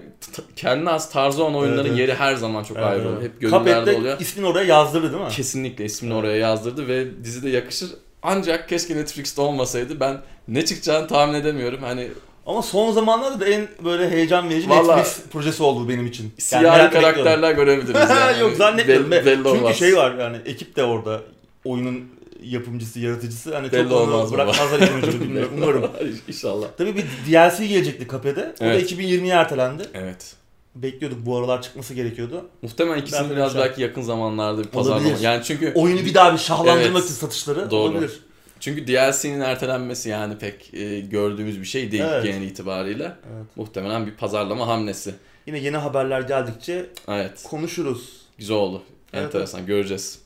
[0.56, 2.00] kendine az tarzı olan oyunların Evet, evet.
[2.08, 3.22] yeri her zaman çok ayrı oluyor.
[3.22, 4.20] Hep gönüllerde de oluyor.
[4.20, 5.28] ismini oraya yazdırdı değil mi?
[5.30, 7.90] Kesinlikle ismini oraya yazdırdı ve dizide yakışır.
[8.22, 10.00] Ancak keşke Netflix'te olmasaydı.
[10.00, 10.16] Ben
[10.48, 11.80] ne çıkacağını tahmin edemiyorum.
[11.82, 12.08] Hani
[12.46, 16.32] Ama son zamanlarda da en böyle heyecan verici Vallahi- Netflix projesi oldu benim için.
[16.52, 17.00] merakla bekliyorum.
[17.00, 18.40] karakterler görebiliriz yani.
[18.40, 19.10] Yok zannetmiyorum.
[19.10, 19.76] Belli, belli Çünkü olmaz.
[19.76, 21.20] şey var yani ekip de orada
[21.64, 22.04] oyunun
[22.42, 23.54] yapımcısı, yaratıcısı.
[23.54, 25.52] Hani Belli çok olmaz bırakmazlar ilk bilmiyorum.
[25.56, 25.90] Umarım.
[26.28, 26.66] İnşallah.
[26.78, 28.54] Tabii bir DLC gelecekti kafede.
[28.60, 28.92] O da Evet.
[28.92, 29.82] 2020'ye ertelendi.
[29.94, 30.34] Evet.
[30.74, 32.44] Bekliyorduk bu aralar çıkması gerekiyordu.
[32.62, 35.06] Muhtemelen ikisini Ben biraz şey- belki yakın zamanlarda bir pazarlama.
[35.08, 35.20] Olabilir.
[35.24, 37.04] Yani çünkü Oyunu bir daha bir şahlandırmak Evet.
[37.04, 37.80] için satışları Doğru.
[37.90, 38.20] olabilir.
[38.60, 42.24] çünkü DLC'nin ertelenmesi yani pek e, gördüğümüz bir şey değil Evet.
[42.24, 43.04] genel itibariyle.
[43.04, 43.46] Evet.
[43.56, 45.14] Muhtemelen bir pazarlama hamlesi.
[45.46, 47.42] Yine yeni haberler geldikçe Evet.
[47.42, 48.10] konuşuruz.
[48.38, 48.82] Güzel oldu.
[49.12, 49.66] Evet, Enteresan.
[49.66, 50.18] Göreceğiz.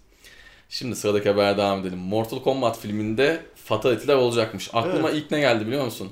[0.73, 1.99] Şimdi sıradaki habere devam edelim.
[1.99, 4.71] Mortal Kombat filminde fatality'ler olacakmış.
[4.73, 6.09] Aklıma ilk ne geldi biliyor musun?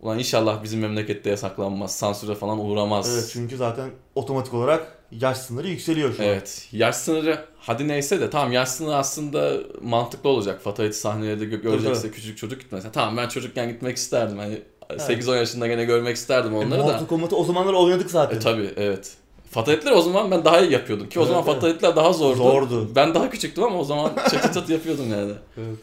[0.00, 3.14] Ulan inşallah bizim memlekette yasaklanmaz, sansüre falan uğramaz.
[3.14, 6.26] Evet çünkü zaten otomatik olarak yaş sınırı yükseliyor şu an.
[6.26, 6.68] Evet.
[6.72, 9.52] Yaş sınırı hadi neyse de tamam yaş sınırı aslında
[9.82, 10.60] mantıklı olacak.
[10.62, 12.12] Fatality sahneleri de gö- görecekse tabii.
[12.12, 12.92] küçük çocuk gitmese.
[12.92, 14.38] Tamam ben çocukken gitmek isterdim.
[14.38, 15.00] Hani Evet.
[15.00, 16.84] 8-10 yaşında gene görmek isterdim E, onları da.
[16.84, 18.36] Mortal Kombat'ı o zamanlar oynadık zaten.
[18.36, 19.16] E tabi evet.
[19.50, 21.08] Fatality'ler o zaman ben daha iyi yapıyordum.
[21.08, 21.54] Ki o Evet, zaman evet.
[21.54, 22.36] fatality'ler daha zordu.
[22.36, 22.90] Zordu.
[22.94, 25.32] Ben daha küçüktüm ama o zaman çatı çatı yapıyordum yani.
[25.56, 25.78] Evet.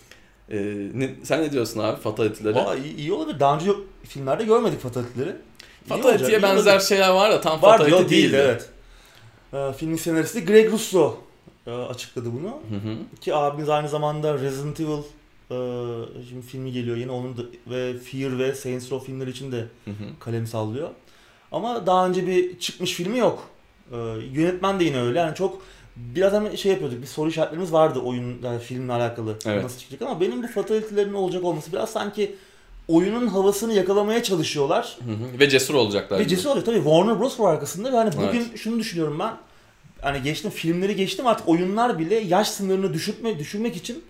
[0.51, 2.55] Ee, ne- sen ne diyorsun abi fatality'lere?
[2.55, 3.39] Valla iyi, iyi olabilir.
[3.39, 5.05] Daha önce yok, filmlerde görmedik olacak,
[5.87, 6.87] Fatality'ye benzer olabilir.
[6.87, 8.69] şeyler var da tam Var fatality değil evet.
[9.53, 11.17] Ee, filmin senaristi Greg Russo
[11.67, 12.47] e, açıkladı bunu.
[12.49, 13.19] Hı hı.
[13.21, 14.97] Ki abimiz aynı zamanda Resident Evil
[15.51, 15.55] e,
[16.29, 19.91] şimdi filmi geliyor yine onun da ve Fear ve Saints Row filmleri için de Hı
[19.91, 20.19] hı.
[20.19, 20.89] kalem sallıyor.
[21.51, 23.43] Ama daha önce bir çıkmış filmi yok.
[23.91, 23.95] Ee,
[24.31, 25.19] yönetmen de yine öyle.
[25.19, 25.61] Yani çok
[25.95, 27.01] biraz hani şey yapıyorduk.
[27.01, 29.35] Bir soru işaretlerimiz vardı oyun yani filmle alakalı.
[29.45, 29.63] Evet.
[29.63, 32.35] Nasıl çıkacak ama benim bu fatality'lerin olacak olması biraz sanki
[32.87, 34.97] oyunun havasını yakalamaya çalışıyorlar.
[35.05, 35.39] Hı hı.
[35.39, 36.19] Ve cesur olacaklar.
[36.19, 36.35] Ve gibi.
[36.35, 36.65] cesur oluyor.
[36.65, 38.57] Tabii Warner Bros var arkasında ve hani bugün Evet.
[38.59, 39.33] şunu düşünüyorum ben.
[40.01, 44.03] Hani geçtim filmleri geçtim artık oyunlar bile yaş sınırını düşürtme, düşürmek için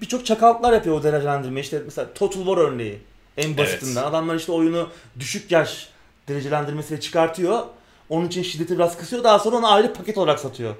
[0.00, 1.60] birçok çakallıklar yapıyor o derecelendirme.
[1.60, 2.98] İşte mesela Total War örneği
[3.36, 4.02] en basitinden.
[4.02, 4.88] Adamlar işte oyunu
[5.20, 5.88] düşük yaş
[6.28, 7.62] derecelendirmesiyle çıkartıyor.
[8.10, 9.24] Onun için şiddeti biraz kısıyor.
[9.24, 10.74] Daha sonra onu ayrı paket olarak satıyor.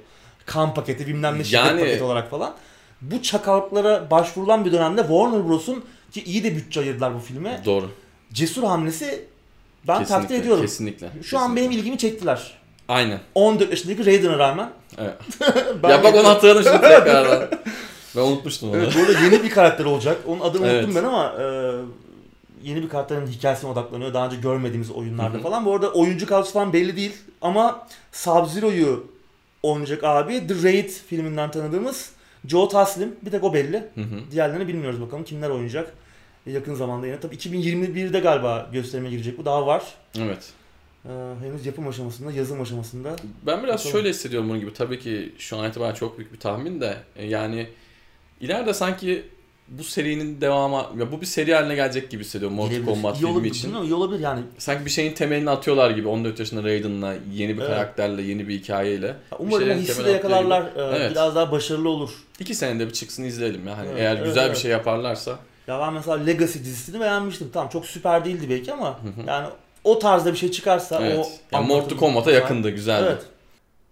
[0.45, 2.55] Kan paketi bilmem ne şiddet Yani- paketi olarak falan.
[3.01, 7.61] Bu çakallıklara başvurulan bir dönemde Warner Bros'un ki iyi de bütçe ayırdılar bu filme.
[7.65, 7.89] Doğru.
[8.33, 9.25] Cesur hamlesi
[9.87, 10.61] ben kesinlikle, takdir ediyorum.
[10.61, 11.09] Kesinlikle.
[11.23, 11.69] Şu an kesinlikle.
[11.69, 12.57] benim ilgimi çektiler.
[12.87, 13.19] Aynen.
[13.35, 14.69] 14 yaşındaki Raiden'a rağmen.
[14.97, 15.15] Evet.
[15.89, 17.49] ya bak onu hatırladım şimdi tekrardan.
[18.15, 18.77] ben unutmuştum onu.
[18.77, 20.17] Evet, bu arada yeni bir karakter olacak.
[20.27, 20.83] Onun adını Evet.
[20.85, 21.45] unuttum ben ama e,
[22.63, 24.13] yeni bir karakterin hikayesine odaklanıyor.
[24.13, 25.43] Daha önce görmediğimiz oyunlarda Hı hı.
[25.43, 25.65] falan.
[25.65, 27.17] Bu arada oyuncu kadrosu falan belli değil.
[27.41, 29.07] Ama Sub-Zero'yu
[29.63, 30.47] oynayacak abi.
[30.47, 32.11] The Raid filminden tanıdığımız
[32.47, 33.15] Joe Taslim.
[33.21, 33.77] Bir tek o belli.
[33.77, 34.31] Hı hı.
[34.31, 35.93] Diğerlerini bilmiyoruz bakalım kimler oynayacak.
[36.45, 37.19] Yakın zamanda yine.
[37.19, 39.37] Tabii 2021'de galiba gösterime girecek.
[39.37, 39.83] Bu daha var.
[40.17, 40.49] Evet.
[41.05, 41.09] E,
[41.41, 43.15] henüz yapım aşamasında, yazım aşamasında.
[43.45, 43.91] Ben biraz Bakalım.
[43.91, 44.73] şöyle hissediyorum bunun gibi.
[44.73, 47.69] Tabii ki şu an itibaren çok büyük bir tahmin de e, yani
[48.41, 49.25] ileride sanki
[49.69, 52.85] bu serinin devamı ya bu bir seri haline gelecek gibi hissediyorum Mortal.
[52.85, 53.71] Kombat İyi filmi olabilir, için.
[53.73, 53.89] değil mi?
[53.89, 54.41] İyi olabilir yani.
[54.57, 57.69] Sanki bir şeyin temelini atıyorlar gibi 14 yaşında Raiden'la yeni bir Evet.
[57.71, 59.15] karakterle, yeni bir hikayeyle.
[59.39, 60.61] Umarım hissi de yakalarlar.
[60.61, 61.11] e, Evet.
[61.11, 62.09] Biraz daha başarılı olur.
[62.39, 63.77] İki senede bir çıksın izleyelim ya.
[63.77, 64.55] Hani Evet, eğer evet, güzel evet.
[64.55, 65.39] bir şey yaparlarsa.
[65.67, 67.49] Ya ben mesela Legacy dizisini beğenmiştim.
[67.53, 69.47] Tamam çok süper değildi belki ama yani
[69.83, 71.17] o tarzda bir şey çıkarsa evet.
[71.51, 73.05] o Yani Mortal Kombat'a yakındı, güzeldi.
[73.09, 73.21] Evet.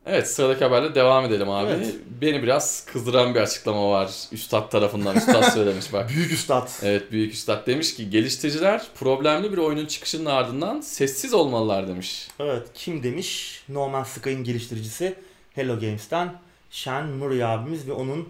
[0.10, 1.72] Evet sıradaki haberle devam edelim abi.
[1.72, 1.96] Evet.
[2.22, 5.16] Beni biraz kızdıran bir açıklama var Üstad tarafından.
[5.16, 6.10] Üstad söylemiş bak.
[6.10, 6.70] Büyük üstad.
[6.84, 12.28] Evet büyük üstad demiş ki geliştiriciler problemli bir oyunun çıkışının ardından sessiz olmalılar demiş.
[12.40, 12.68] Evet.
[12.74, 13.62] Kim demiş?
[13.70, 15.16] No Man's Sky'ın geliştiricisi
[15.56, 16.34] Hello Games'ten
[16.72, 18.30] Shen Murray abimiz ve onun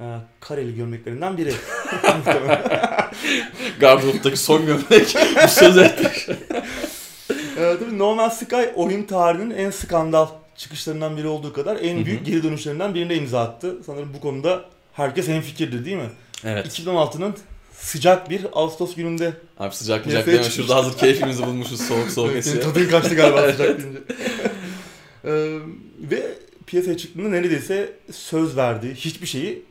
[0.00, 0.04] e,
[0.40, 1.52] kareli gömleklerinden biri.
[3.80, 6.28] Gardırop'taki son gömlek bu söz etmiş.
[7.58, 12.00] e, tabii No Man's Sky oyun tarihinin en skandal çıkışlarından biri olduğu kadar en Hı
[12.00, 12.06] hı.
[12.06, 13.76] büyük geri dönüşlerinden birine imza attı.
[13.86, 16.10] Sanırım bu konuda herkes hemfikirdir değil mi?
[16.44, 16.66] Evet.
[16.66, 17.36] 2016'nın
[17.72, 22.62] sıcak bir Ağustos gününde Abi sıcak sıcak deme şurada hazır keyfimizi bulmuşuz soğuk soğuk esiyor.
[22.64, 23.98] tadın kaçtı galiba sıcak deyince.
[25.24, 25.58] Ee,
[26.10, 26.22] ve
[26.66, 29.62] piyasaya çıktığında neredeyse söz verdiği hiçbir şeyi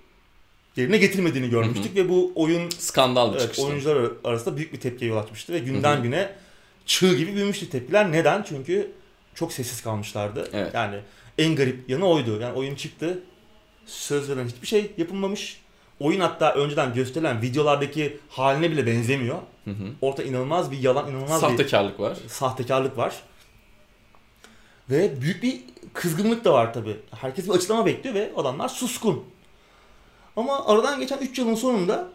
[0.75, 3.65] yerine getirmediğini görmüştük ve bu oyun Skandal evet, çıkıştı.
[3.65, 6.03] oyuncular arasında büyük bir tepkiye yol açmıştı ve günden Hı hı.
[6.03, 6.29] güne
[6.85, 8.11] çığ gibi büyümüştü tepkiler.
[8.11, 8.45] Neden?
[8.49, 8.91] Çünkü
[9.41, 10.49] çok sessiz kalmışlardı.
[10.54, 10.73] Evet.
[10.73, 10.99] Yani
[11.38, 12.39] en garip yanı oydu.
[12.41, 13.19] Yani oyun çıktı.
[13.86, 15.62] Söz veren hiçbir şey yapılmamış.
[15.99, 19.38] Oyun hatta önceden gösterilen videolardaki haline bile benzemiyor.
[19.65, 19.84] Hı hı.
[20.01, 22.17] Orta inanılmaz bir yalan, inanılmaz bir Sahtekarlık var.
[22.27, 23.15] sahtekarlık var.
[24.89, 25.62] Ve büyük bir
[25.93, 26.97] kızgınlık da var tabi.
[27.12, 29.23] Herkes bir açıklama bekliyor ve adamlar suskun.
[30.36, 32.08] Ama aradan geçen 3 yılın sonunda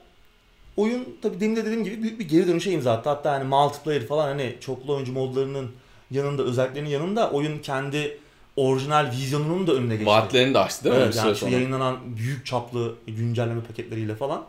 [0.77, 3.09] oyun tabi demin de dediğim gibi büyük bir geri dönüşe imza attı.
[3.09, 5.71] Hatta hani multiplayer falan hani çoklu oyuncu modlarının
[6.11, 8.19] yanında özelliklerinin yanında oyun kendi
[8.57, 10.07] orijinal vizyonunun da önüne geçti.
[10.07, 11.03] Vaatlerini de açtı değil mi?
[11.05, 14.45] Evet, yani işte yayınlanan büyük çaplı güncelleme paketleriyle falan.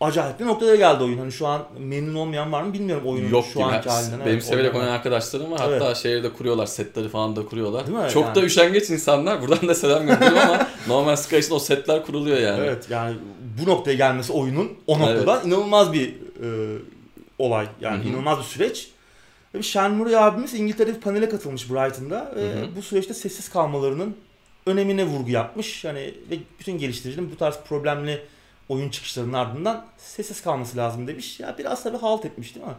[0.00, 1.18] acayip bir noktaya geldi oyun.
[1.18, 4.20] Hani şu an memnun olmayan var mı bilmiyorum oyunun Yok şu anki halinden.
[4.20, 5.60] Benim Evet, severek oynayan arkadaşlarım var.
[5.68, 5.82] Evet.
[5.82, 6.66] Hatta şehirde kuruyorlar.
[6.66, 7.86] Setleri falan da kuruyorlar.
[7.86, 8.08] Değil mi?
[8.12, 9.42] Çok Yani- da üşengeç insanlar.
[9.42, 12.60] Buradan da selam gönderiyorum ama normal Sky için o setler kuruluyor yani.
[12.60, 13.16] Evet yani
[13.62, 16.78] bu noktaya gelmesi oyunun o noktadan inanılmaz bir e,
[17.38, 17.66] olay.
[17.80, 18.08] Yani Hı hı.
[18.08, 18.88] inanılmaz bir süreç.
[19.54, 22.32] Ve bir Shenmue abimiz İngiltere'de bir panele katılmış Brighton'da.
[22.36, 22.76] Ve Hı hı.
[22.76, 24.16] bu süreçte sessiz kalmalarının
[24.66, 25.84] önemine vurgu yapmış.
[25.84, 28.22] Yani ve bütün geliştiricilerin bu tarz problemli
[28.68, 31.40] oyun çıkışlarının ardından sessiz kalması lazım demiş.
[31.40, 32.72] Ya biraz tabii halt etmiş değil mi?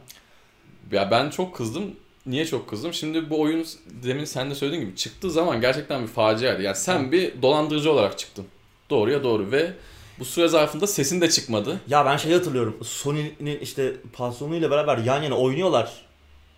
[0.91, 1.95] Ya ben çok kızdım.
[2.25, 2.93] Niye çok kızdım?
[2.93, 3.65] Şimdi bu oyun
[4.03, 6.61] demin sen de söylediğin gibi çıktığı zaman gerçekten bir faciaydı.
[6.61, 8.45] Yani sen bir dolandırıcı olarak çıktın.
[8.89, 9.73] Doğruya doğru ve
[10.19, 11.79] bu süre zarfında sesin de çıkmadı.
[11.87, 12.77] Ya ben şey hatırlıyorum.
[12.83, 16.05] Sony'nin işte patronuyla beraber yan yana oynuyorlar.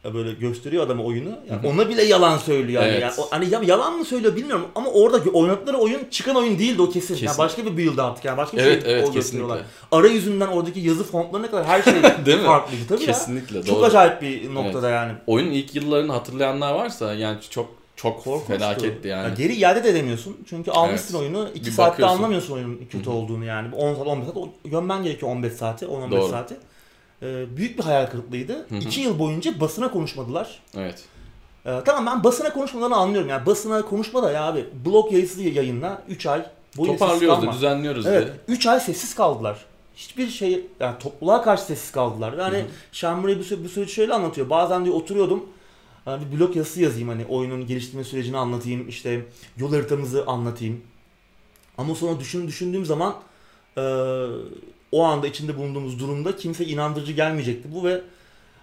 [0.05, 1.29] Ya böyle gösteriyor adamı oyunu.
[1.49, 1.67] Ya hı.
[1.67, 2.81] ona bile yalan söylüyor.
[2.83, 2.91] Yani.
[2.91, 3.01] Evet.
[3.01, 6.81] Yani o- hani ya yalan mı söylüyor bilmiyorum ama orada oynadıkları oyun çıkan oyun değildi
[6.81, 7.07] o kesin.
[7.13, 7.25] Kesin.
[7.27, 9.57] Yani başka bir build artık yani başka bir Evet şey evet gösteriyorlar.
[9.57, 9.97] kesinlikle.
[9.97, 11.93] Arayüzünden oradaki yazı fontlarına kadar her şey
[12.25, 12.45] Değil mi?
[12.45, 13.07] farklıydı tabii ya.
[13.07, 13.85] Kesinlikle Çok doğru.
[13.85, 15.11] acayip bir noktada yani.
[15.27, 18.53] Oyunun ilk yıllarını hatırlayanlar varsa yani çok çok Korkunçtu.
[18.53, 19.23] felaketti yani.
[19.23, 20.37] Ya geri iade de edemiyorsun.
[20.49, 21.21] Çünkü almışsın Evet.
[21.35, 22.15] oyunu 2 Bir saatte bakıyorsun.
[22.15, 23.13] anlamıyorsun oyunun kötü Hı hı.
[23.15, 23.75] olduğunu yani.
[23.75, 26.29] 10 saat 15 saat o- gömmen gerekiyor 15 saati 10-15 Doğru.
[26.29, 26.55] saati.
[27.21, 28.53] Ee, büyük bir hayal kırıklığıydı.
[28.69, 28.79] Hı hı.
[28.79, 30.59] 2 yıl boyunca basına konuşmadılar.
[30.77, 31.03] Evet.
[31.65, 33.29] Ee, tamam ben basına konuşmalarını anlıyorum.
[33.29, 36.45] Yani basına konuşma da ya abi blog yazısı yayınla 3 ay
[36.77, 38.33] boyunca Toparlıyoruz da düzenliyoruz Evet da.
[38.47, 39.65] 3 ay sessiz kaldılar.
[39.95, 42.33] Hiçbir şey yani topluluğa karşı sessiz kaldılar.
[42.33, 42.67] Yani Hı hı.
[42.91, 44.49] Shenmue bu, sü- bu süreci şöyle anlatıyor.
[44.49, 45.45] Bazen diyor oturuyordum
[46.05, 49.25] hani bir blog yazısı yazayım hani oyunun geliştirme sürecini anlatayım işte
[49.57, 50.81] yol haritamızı anlatayım.
[51.77, 53.15] Ama sonra düşün düşündüğüm zaman
[53.77, 53.81] e,
[54.91, 58.01] o anda içinde bulunduğumuz durumda kimse inandırıcı gelmeyecekti bu ve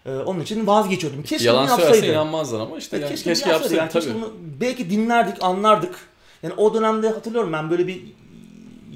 [0.07, 1.23] e, onun için vazgeçiyordum.
[1.23, 2.07] Keşke Yalan bunu yapsaydı.
[2.07, 3.75] inanmazlar ama işte Evet, yani keşke, keşke, yapsaydı.
[3.75, 4.05] Yani tabii.
[4.05, 5.95] keşke bunu belki dinlerdik, anlardık.
[6.43, 8.03] Yani o dönemde hatırlıyorum ben böyle bir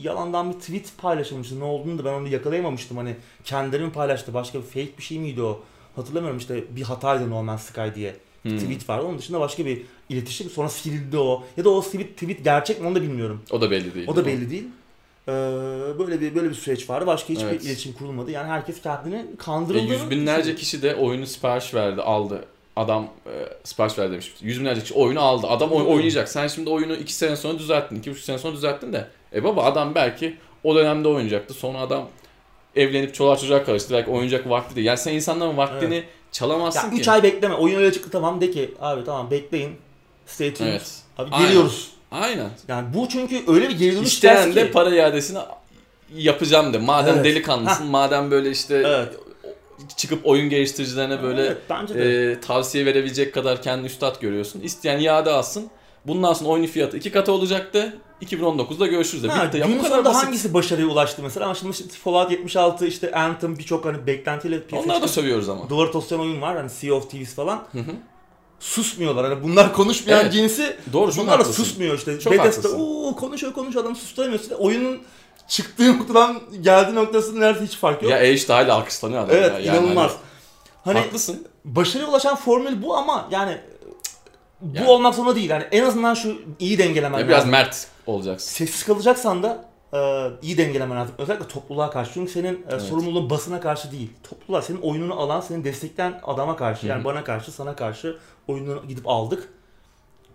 [0.02, 1.60] yalandan bir tweet paylaşılmıştı.
[1.60, 2.96] Ne olduğunu da ben onu yakalayamamıştım.
[2.96, 5.60] Hani kendileri mi paylaştı, başka bir fake bir şey miydi o?
[5.96, 8.16] Hatırlamıyorum işte bir hataydı No Man's Sky diye.
[8.42, 8.58] Hmm.
[8.58, 9.06] Tweet vardı.
[9.06, 10.50] Onun dışında başka bir iletişim.
[10.50, 11.44] Sonra sildi o.
[11.56, 13.42] Ya da o tweet, tweet gerçek mi onu da bilmiyorum.
[13.50, 14.08] O da belli değil.
[14.08, 14.64] O da belli değil.
[15.28, 15.32] Ee,
[15.98, 17.06] böyle bir böyle bir süreç vardı.
[17.06, 17.64] Başka hiçbir Evet.
[17.64, 18.30] iletişim kurulmadı.
[18.30, 22.44] Yani herkes kendini E, kandırıldığını yüz binlerce kişi de oyunu sipariş verdi, aldı.
[22.76, 23.32] Adam e,
[23.64, 24.34] sipariş verdi demiş.
[24.40, 25.46] Yüz binlerce kişi oyunu aldı.
[25.46, 26.28] Adam oy- oynayacak.
[26.28, 29.08] Sen şimdi oyunu iki sene sonra düzelttin, iki buçuk sene sonra düzelttin de.
[29.34, 31.54] E baba adam belki o dönemde oynayacaktı.
[31.54, 32.08] Sonra adam
[32.76, 33.94] evlenip çoluğa çocuğa karıştı.
[33.94, 34.86] Belki oynayacak vakti değil.
[34.86, 37.00] Yani sen insanların vaktini çalamazsın Ya ki.
[37.00, 37.54] 3 ay bekleme.
[37.54, 39.72] Oyun öyle çıktı tamam de ki abi tamam bekleyin.
[40.26, 40.70] Stay tuned.
[40.70, 40.94] Evet.
[41.18, 41.48] Abi Aynen.
[41.48, 41.90] geliyoruz.
[42.20, 42.50] Aynen.
[42.68, 44.72] Yani bu çünkü öyle bir geri dönüş İsteyen de ki.
[44.72, 45.38] para iadesini
[46.14, 46.78] yapacağım de.
[46.78, 47.24] Madem Evet.
[47.24, 49.08] delikanlısın, madem böyle işte Evet.
[49.96, 52.30] çıkıp oyun geliştiricilerine böyle Evet, bence de.
[52.32, 54.60] e, tavsiye verebilecek kadar kendini üstad görüyorsun.
[54.60, 55.70] İsteyen iade alsın.
[56.06, 57.96] Bundan sonra oyunun fiyatı iki katı olacaktı.
[58.22, 59.28] 2019'da görüşürüz de.
[59.28, 59.58] Ha, Bitti.
[59.58, 60.24] Ya bu kadar basit.
[60.26, 61.46] hangisi başarıya ulaştı mesela?
[61.46, 65.48] Ama şimdi işte Fallout 76 işte Anthem birçok hani beklentiyle piyasaya Onları da çıkan sövüyoruz
[65.48, 65.68] ama.
[65.70, 66.56] duvar toslayan oyun var.
[66.56, 67.56] Hani Sea of Thieves falan.
[67.72, 67.90] Hı hı.
[68.60, 69.24] Susmuyorlar.
[69.30, 70.32] Hani bunlar konuşmayan Evet.
[70.32, 71.64] cinsi Doğru çok bunlar da haklısın.
[71.64, 72.18] susmuyor işte.
[72.20, 74.50] Çok Bethesda ooo konuşuyor konuşuyor adamı susturamıyorsun.
[74.54, 75.02] Oyunun
[75.48, 78.12] çıktığı noktadan geldiği noktasının neredeyse hiç fark yok.
[78.12, 79.58] Ya Age de hala alkışlanıyor adam evet ya.
[79.60, 80.10] Yani inanılmaz.
[80.84, 81.46] Hani, Hani haklısın.
[81.64, 83.58] başarıya ulaşan formül bu ama yani
[84.60, 84.88] bu Yani.
[84.88, 85.50] olmak zorunda değil.
[85.50, 87.50] Yani en azından şu iyi dengelemen Ya biraz lazım.
[87.50, 88.50] mert olacaksın.
[88.52, 89.98] Sessiz kalacaksan da e,
[90.42, 91.14] iyi dengelemen lazım.
[91.18, 92.10] Özellikle topluluğa karşı.
[92.14, 92.82] Çünkü senin e, Evet.
[92.82, 94.10] sorumluluğun basına karşı değil.
[94.30, 96.86] Topluluğa, senin oyununu alan, seni destekleyen adama karşı.
[96.86, 97.04] Yani Hı hı.
[97.04, 98.16] bana karşı, sana karşı
[98.48, 99.48] oyununu gidip aldık.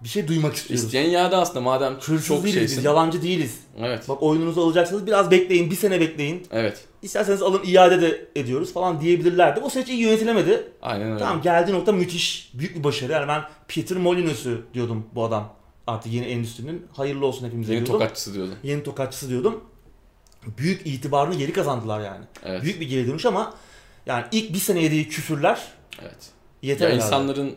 [0.03, 0.85] Bir şey duymak istiyoruz.
[0.85, 2.77] İsteyen iade aslında madem Hırsız çok değiliz şeysin.
[2.77, 3.59] biz, yalancı değiliz.
[3.79, 4.09] Evet.
[4.09, 6.47] Bak oyununuzu alacaksanız biraz bekleyin, bir sene bekleyin.
[6.51, 6.85] Evet.
[7.01, 9.59] İsterseniz alın iade de ediyoruz falan diyebilirlerdi.
[9.59, 10.71] O süreç iyi yönetilemedi.
[10.81, 11.19] Aynen öyle.
[11.19, 12.51] Tamam geldiği nokta müthiş.
[12.53, 13.11] Büyük bir başarı.
[13.11, 15.49] Yani ben Peter Molineux'u diyordum bu adam.
[15.87, 16.85] Artık yeni endüstrinin.
[16.93, 17.99] Hayırlı olsun hepimize Yeni diyordum.
[17.99, 18.55] tokatçısı diyordun.
[18.63, 19.63] Yeni tokatçısı diyordum.
[20.57, 22.25] Büyük itibarını geri kazandılar yani.
[22.45, 22.63] Evet.
[22.63, 23.53] Büyük bir geri dönüş ama
[24.05, 25.61] yani ilk bir sene yediği küfürler
[26.01, 26.29] Evet.
[26.61, 27.55] yeter Ya insanların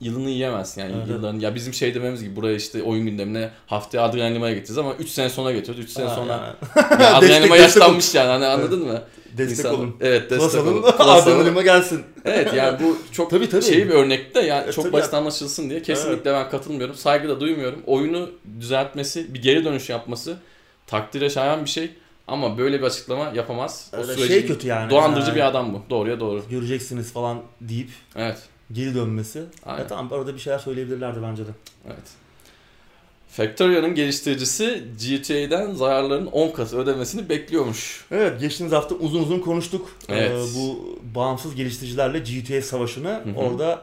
[0.00, 1.08] yılını yiyemezsin yani Evet.
[1.08, 4.94] yılların ya bizim şey dememiz gibi buraya işte oyun gündemine haftaya Adrian Lima'ya gideceğiz ama
[4.94, 7.02] 3 sene sonra getiriyoruz 3 sene sonra yani.
[7.02, 9.02] ya Adrian Lima yaşlanmış yani hani anladın mı?
[9.38, 9.96] Destek İnsan- olun.
[10.00, 11.44] Evet destek olun.
[11.46, 12.02] Lima gelsin.
[12.24, 13.62] Evet yani bu çok Tabii, tabii.
[13.62, 15.18] şey bir örnek de yani E, çok basit ya.
[15.18, 16.94] anlaşılsın diye kesinlikle ben katılmıyorum.
[16.94, 17.82] Saygı da duymuyorum.
[17.86, 20.36] Oyunu düzeltmesi, bir geri dönüş yapması
[20.86, 21.90] takdire şayan bir şey
[22.28, 23.90] ama böyle bir açıklama yapamaz.
[23.98, 24.90] O süreci şey kötü yani.
[24.90, 25.82] dolandırıcı Ha, bir adam bu.
[25.90, 26.42] Doğruya doğru.
[26.50, 28.38] Göreceksiniz falan deyip Evet.
[28.72, 29.42] geri dönmesi.
[29.66, 29.84] Aynen.
[29.84, 31.50] E tamam orada bir şeyler söyleyebilirlerdi bence de.
[31.86, 31.96] Evet.
[33.32, 38.04] Factoria'nın geliştiricisi GTA'den zararların 10 katı ödemesini bekliyormuş.
[38.10, 39.90] Evet geçtiğimiz hafta uzun uzun konuştuk.
[40.08, 40.30] Evet.
[40.30, 43.08] Ee, bu bağımsız geliştiricilerle GTA savaşını.
[43.08, 43.36] hı.
[43.36, 43.82] Orada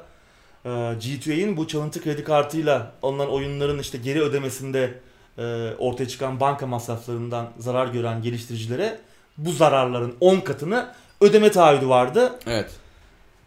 [0.66, 4.94] e, GTA'nin bu çalıntı kredi kartıyla alınan oyunların işte geri ödemesinde
[5.38, 9.00] e, ortaya çıkan banka masraflarından zarar gören geliştiricilere
[9.38, 10.88] bu zararların 10 katını
[11.22, 12.40] ödeme taahhüdü vardı.
[12.48, 12.70] Evet.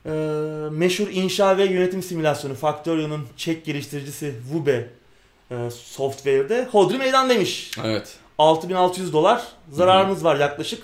[0.07, 0.11] Ee,
[0.71, 4.89] meşhur inşa ve yönetim simülasyonu Factorio'nun Çek geliştiricisi Vube
[5.51, 7.71] e, Software'de hodri meydan demiş.
[7.85, 8.19] Evet.
[8.39, 10.83] 6600 dolar zararımız var yaklaşık.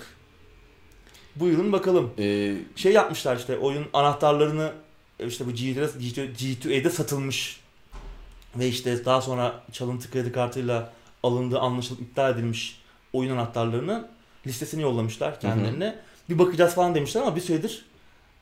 [1.35, 2.13] Buyurun bakalım.
[2.19, 4.71] Ee, Şey yapmışlar işte oyun anahtarlarını
[5.27, 7.59] işte bu G2'de, G2A'de satılmış.
[8.55, 12.81] Ve işte daha sonra çalıntı kredi kartıyla alındığı anlaşılıp iptal edilmiş
[13.13, 14.07] oyun anahtarlarını
[14.47, 15.95] listesini yollamışlar kendilerine.
[16.29, 17.85] Bir bakacağız falan demişler ama bir süredir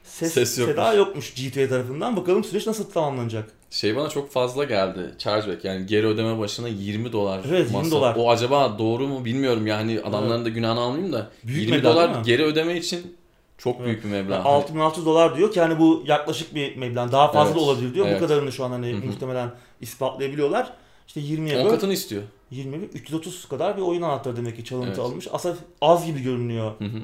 [0.05, 0.75] ses, Ses yokmuş.
[0.75, 2.17] seda yokmuş G2A tarafından.
[2.17, 3.51] Bakalım süreç nasıl tamamlanacak.
[3.69, 5.15] şey bana çok fazla geldi.
[5.17, 7.41] Chargeback yani geri ödeme başına 20 dolar.
[7.49, 8.15] Evet, 20 dolar.
[8.19, 11.31] O acaba doğru mu bilmiyorum yani adamların da günahını almayayım da.
[11.43, 13.17] Büyük 20 meblağ dolar geri ödeme için
[13.57, 13.85] çok Evet.
[13.85, 14.35] büyük bir meblağ.
[14.35, 17.11] Yani 6600 dolar diyor ki hani bu yaklaşık bir meblağ.
[17.11, 18.07] Daha fazla Evet, da olabilir diyor.
[18.07, 18.21] evet.
[18.21, 19.05] Bu kadarını şu an hani Hı hı.
[19.05, 20.73] muhtemelen ispatlayabiliyorlar.
[21.07, 21.69] İşte 20'ye 10 böl.
[21.69, 22.23] katını istiyor.
[22.51, 24.99] 20 bin, 330 kadar bir oyun anahtarı demek ki çalıntı Evet.
[24.99, 25.27] alınmış.
[25.31, 26.71] Aslında az gibi görünüyor.
[26.79, 26.97] Hı hı.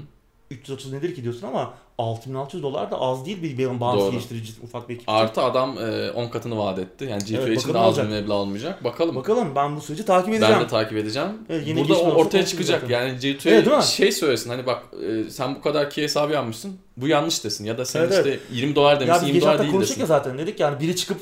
[0.52, 4.12] 330 nedir ki diyorsun ama 6600 dolar da az değil bir bağımsız Doğru.
[4.12, 5.10] geliştirici ufak bir ekip.
[5.10, 7.06] Artı adam e, 10 katını vaat etti.
[7.06, 8.84] Yani GTO Evet, için de az bir meblağ olmayacak.
[8.84, 9.16] Bakalım.
[9.16, 10.56] Bakalım ben bu süreci takip edeceğim.
[10.56, 11.30] Ben de takip edeceğim.
[11.50, 12.82] Evet, yeni Burada o ortaya çıkacak.
[12.82, 12.94] zaten.
[12.94, 13.84] Yani Evet, değil mi?
[13.84, 14.84] şey söylesin hani bak
[15.28, 16.78] e, sen bu kadar key hesabı yapmışsın.
[16.98, 17.66] Bu yanlış desin.
[17.66, 19.74] Ya da sen Evet, işte 20 dolar ya demişsin biz 20 geçen dolar hafta değil
[19.74, 20.02] konuştuk desin.
[20.02, 21.18] ya zaten dedik yani biri çıkıp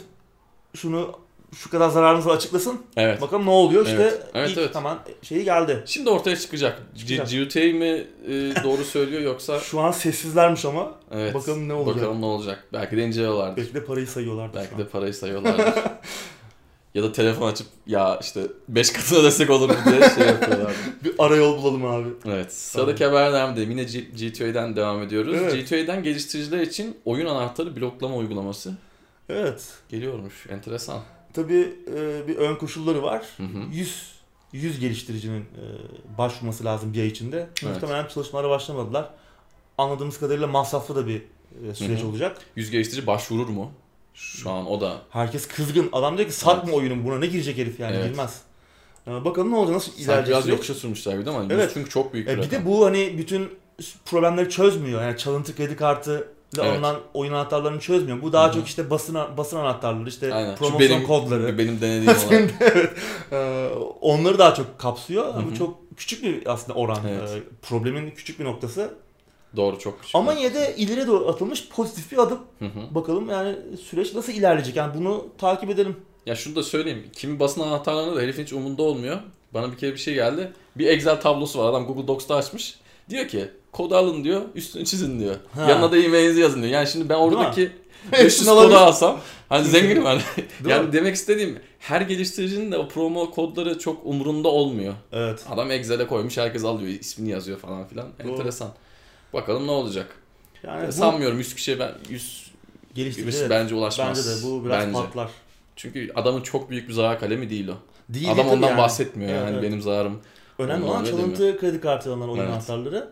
[0.76, 1.12] şunu
[1.55, 2.81] şu kadar zararınız var açıklasın.
[2.97, 3.21] Evet.
[3.21, 4.75] Bakalım ne oluyor işte Evet, evet, ilk evet.
[4.75, 5.83] hemen şeyi geldi.
[5.85, 6.81] Şimdi ortaya çıkacak.
[6.97, 7.29] Çıkacak.
[7.29, 11.33] G- GTA mi e, doğru söylüyor yoksa Şu an sessizlermiş ama evet.
[11.33, 11.95] bakalım ne olacak.
[11.95, 12.63] Bakalım ne olacak.
[12.73, 13.57] Belki de inceliyorlardır.
[13.57, 15.65] Belki de parayı sayıyorlardı Belki de parayı sayıyorlardır.
[16.95, 20.73] ya da telefon açıp ya işte 5 katına destek olur mu diye şey yapıyorlar.
[21.03, 22.07] Bir arayol bulalım abi.
[22.25, 22.53] Evet.
[22.53, 23.71] Sıradaki haber devam edelim.
[23.71, 25.35] Yine G- GTA'dan devam ediyoruz.
[25.41, 25.69] Evet.
[25.69, 28.73] GTA'dan geliştiriciler için oyun anahtarı bloklama uygulaması
[29.29, 29.67] Evet.
[29.89, 30.45] geliyormuş.
[30.49, 30.99] Enteresan.
[31.34, 33.24] Tabii e, bir ön koşulları var.
[33.38, 33.58] Hı hı.
[33.72, 34.20] 100
[34.54, 35.63] 100 geliştiricinin e,
[36.18, 37.50] başvurması lazım bir ay içinde.
[37.63, 39.10] Muhtemelen çalışmalara başlamadılar.
[39.78, 41.22] Anladığımız kadarıyla masraflı da bir
[41.70, 42.08] e, süreç Hı hı.
[42.08, 42.38] olacak.
[42.56, 43.72] Yüz geliştirici başvurur mu?
[44.13, 45.02] Şu an o da.
[45.10, 45.89] Herkes kızgın.
[45.92, 48.10] Adam diyor ki satma oyunu buna ne girecek herif yani Evet.
[48.10, 48.42] girmez.
[49.08, 51.72] E, bakalım ne olacak nasıl Sanki ilerleyecek biraz yokuşa sürmüşler bir de ama Evet.
[51.74, 52.62] çünkü çok büyük bir E, bir rakam.
[52.62, 53.50] de bu hani bütün
[54.06, 55.02] problemleri çözmüyor.
[55.02, 56.73] Yani çalıntı kredi kartı ile Evet.
[56.73, 58.21] alınan oyun anahtarlarını çözmüyor.
[58.21, 58.53] Bu daha Hı hı.
[58.55, 60.51] çok işte basın basın anahtarları, işte Aynen.
[60.55, 61.57] Şu promosyon benim- kodları.
[61.57, 62.49] Benim denediğim olan.
[62.59, 62.89] evet.
[63.31, 63.69] Ee,
[64.01, 65.33] onları daha çok kapsıyor.
[65.35, 66.97] Hı Bu çok küçük bir aslında oran.
[67.09, 67.29] Evet.
[67.29, 68.93] Ee, problemin küçük bir noktası.
[69.55, 70.15] Doğru çok küçük.
[70.15, 72.39] Ama yine de ileri doğru atılmış pozitif bir adım.
[72.59, 72.95] Hı hı.
[72.95, 73.55] Bakalım yani
[73.89, 74.75] süreç nasıl ilerleyecek?
[74.75, 75.95] Yani bunu takip edelim.
[76.25, 77.03] Ya şunu da söyleyeyim.
[77.15, 79.17] Kimi basın anahtarlarında da herifin hiç umunda olmuyor.
[79.53, 80.51] Bana bir kere bir şey geldi.
[80.75, 81.69] Bir Excel tablosu var.
[81.69, 82.79] Adam Google Docs'ta açmış.
[83.10, 84.41] Diyor ki kodu alın diyor.
[84.56, 85.36] Üstünü çizin diyor.
[85.56, 85.69] Ha.
[85.69, 86.74] Yanına da e-mailinizi yazın diyor.
[86.74, 87.62] Yani şimdi ben oradaki
[88.12, 89.19] 500 Hepsini kodu alsam
[89.50, 90.22] hani zenginim hani.
[90.67, 90.93] Yani mi?
[90.93, 94.93] demek istediğim her geliştiricinin de o promo kodları çok umurunda olmuyor.
[95.12, 95.45] Evet.
[95.50, 96.89] Adam Excel'e koymuş herkes alıyor.
[96.89, 98.08] ismini yazıyor falan filan.
[98.24, 98.32] Doğru.
[98.32, 98.69] Enteresan.
[99.34, 100.15] Bakalım ne olacak.
[100.63, 102.52] Yani bu Sanmıyorum 100 kişiye ben 100
[102.95, 103.50] geliştirici evet.
[103.50, 104.17] bence ulaşmaz.
[104.17, 104.93] Bence de bu biraz Bence.
[104.93, 105.30] patlar.
[105.76, 107.76] Çünkü adamın çok büyük bir zarar kalemi değil o.
[108.13, 108.78] Değil Adam ondan yani.
[108.78, 109.63] bahsetmiyor Evet, yani evet.
[109.63, 110.22] benim zararım.
[110.60, 112.52] Önemli olan çalıntı kredi kartı alınan oyun Evet.
[112.52, 113.10] anahtarları.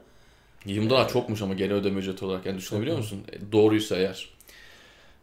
[0.66, 3.04] 20 dolar çokmuş ama geri ödeme ücreti olarak yani düşünebiliyor Çok.
[3.04, 3.24] musun?
[3.32, 4.30] E, doğruysa eğer.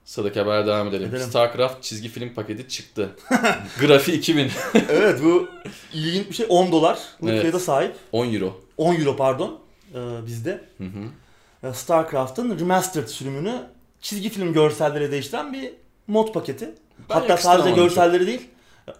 [0.05, 1.09] Sıradaki habere devam edelim.
[1.09, 1.27] Edelim.
[1.27, 3.11] StarCraft çizgi film paketi çıktı.
[3.81, 4.51] Grafi 2000.
[4.89, 5.49] evet bu
[5.93, 6.99] ilginç bir şey 10 dolar.
[7.23, 7.41] Evet.
[7.41, 7.95] fiyata sahip.
[8.13, 8.61] 10 euro.
[8.77, 9.61] 10 euro pardon
[9.95, 10.65] ee, bizde.
[10.79, 11.69] Hı hı.
[11.69, 13.61] Ee, StarCraft'ın remastered sürümünü
[14.01, 15.71] çizgi film görselleri değiştiren bir
[16.07, 16.75] mod paketi.
[17.11, 18.49] Ben Hatta sadece görselleri değil,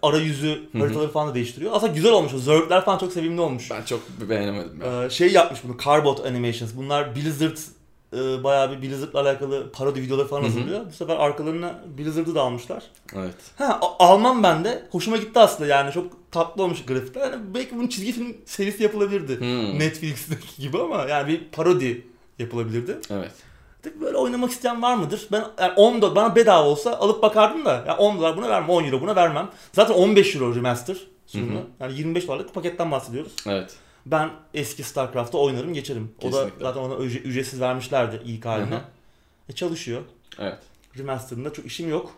[0.01, 0.79] arayüzü, hı.
[0.79, 1.71] haritaları falan da değiştiriyor.
[1.75, 2.33] Aslında güzel olmuş.
[2.33, 3.71] O Zergler falan çok sevimli olmuş.
[3.71, 4.81] Ben çok beğenemedim.
[4.81, 5.03] Ya.
[5.03, 6.71] Ee, şey yapmış bunu, Carbot Animations.
[6.75, 7.57] Bunlar Blizzard
[8.13, 10.85] e, bayağı bir Blizzard'la alakalı parodi videoları falan hazırlıyor.
[10.85, 12.83] Bu sefer arkalarına Blizzard'ı da almışlar.
[13.15, 13.35] Evet.
[13.55, 14.87] Ha, almam ben de.
[14.91, 15.91] Hoşuma gitti aslında yani.
[15.91, 17.31] Çok tatlı olmuş grafikler.
[17.31, 19.39] Yani belki bunun çizgi film serisi yapılabilirdi.
[19.39, 19.79] Hmm.
[19.79, 22.07] Netflix'teki gibi ama yani bir parodi
[22.39, 22.97] yapılabilirdi.
[23.09, 23.31] Evet.
[23.85, 25.27] Tabii böyle oynamak isteyen var mıdır?
[25.31, 28.69] Ben yani 10 dolar bana bedava olsa alıp bakardım da ya 10 dolar buna vermem,
[28.69, 29.49] 10 euro buna vermem.
[29.73, 31.59] Zaten 15 euro remaster sürümü.
[31.79, 33.31] Yani 25 dolarlık paketten bahsediyoruz.
[33.47, 33.73] Evet.
[34.05, 36.11] Ben eski StarCraft'ta oynarım geçerim.
[36.19, 36.63] O da Kesinlikle.
[36.65, 38.71] zaten ona ücre- ücretsiz vermişlerdi ilk haline.
[38.75, 38.81] Hı hı.
[39.49, 40.01] E çalışıyor.
[40.39, 40.57] Evet.
[40.97, 42.11] Remaster'ında çok işim yok.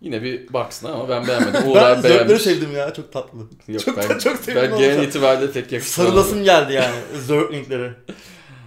[0.00, 1.54] Yine bir baksın ama ben beğenmedim.
[1.64, 2.42] ben Uğur zevkleri beğenmiş.
[2.42, 3.38] sevdim ya çok tatlı.
[3.68, 6.16] Yok, çok ben, çok sevimli ben genel itibariyle tek yakıştıramadım.
[6.22, 6.94] Sarılasım geldi yani
[7.26, 7.94] Zergling'lere.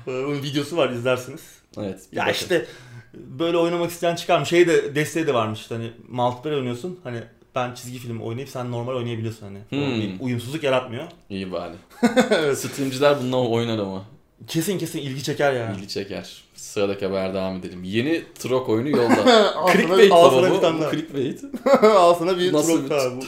[0.08, 1.42] Ee, Onun videosu var izlersiniz.
[1.80, 2.00] Evet.
[2.12, 2.34] Ya bakın.
[2.34, 2.66] işte
[3.14, 4.46] böyle oynamak isteyen çıkar mı?
[4.46, 7.00] Şey de desteği de varmış işte hani multiplayer oynuyorsun.
[7.04, 7.20] Hani
[7.56, 9.60] ben çizgi film oynayıp sen normal oynayabiliyorsun hani.
[9.70, 10.02] Hmm.
[10.02, 11.04] Bir uyumsuzluk yaratmıyor.
[11.30, 11.74] İyi bari.
[12.32, 12.58] evet.
[12.58, 14.06] Streamciler bununla oynar ama.
[14.48, 15.78] Kesin kesin ilgi çeker yani.
[15.78, 16.42] İlgi çeker.
[16.56, 17.84] Sıradaki haber devam edelim.
[17.84, 19.54] Yeni Trok oyunu yolda.
[19.74, 20.62] Clickbait baba bu.
[20.62, 21.44] Bu clickbait.
[21.84, 23.22] Al sana bir Nasıl bir- daha bu.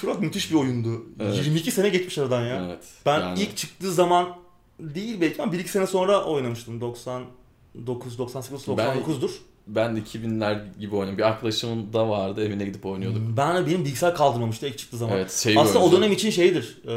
[0.00, 1.06] Turok müthiş bir oyundu.
[1.20, 1.36] Evet.
[1.36, 2.64] 22 sene geçmiş aradan ya.
[2.66, 2.84] Evet.
[3.06, 4.36] Ben yani ilk çıktığı zaman
[4.80, 6.80] değil belki ama 1-2 sene sonra oynamıştım.
[6.80, 9.30] 99, 98, 99'dur.
[9.66, 11.18] Ben de 2000'ler gibi oynadım.
[11.18, 13.22] Bir arkadaşımın da vardı evine gidip oynuyorduk.
[13.36, 15.16] Ben benim bilgisayar kaldırmamıştı ilk çıktığı zaman.
[15.16, 16.78] Evet, şey Aslında o dönem için şeydir.
[16.86, 16.92] E,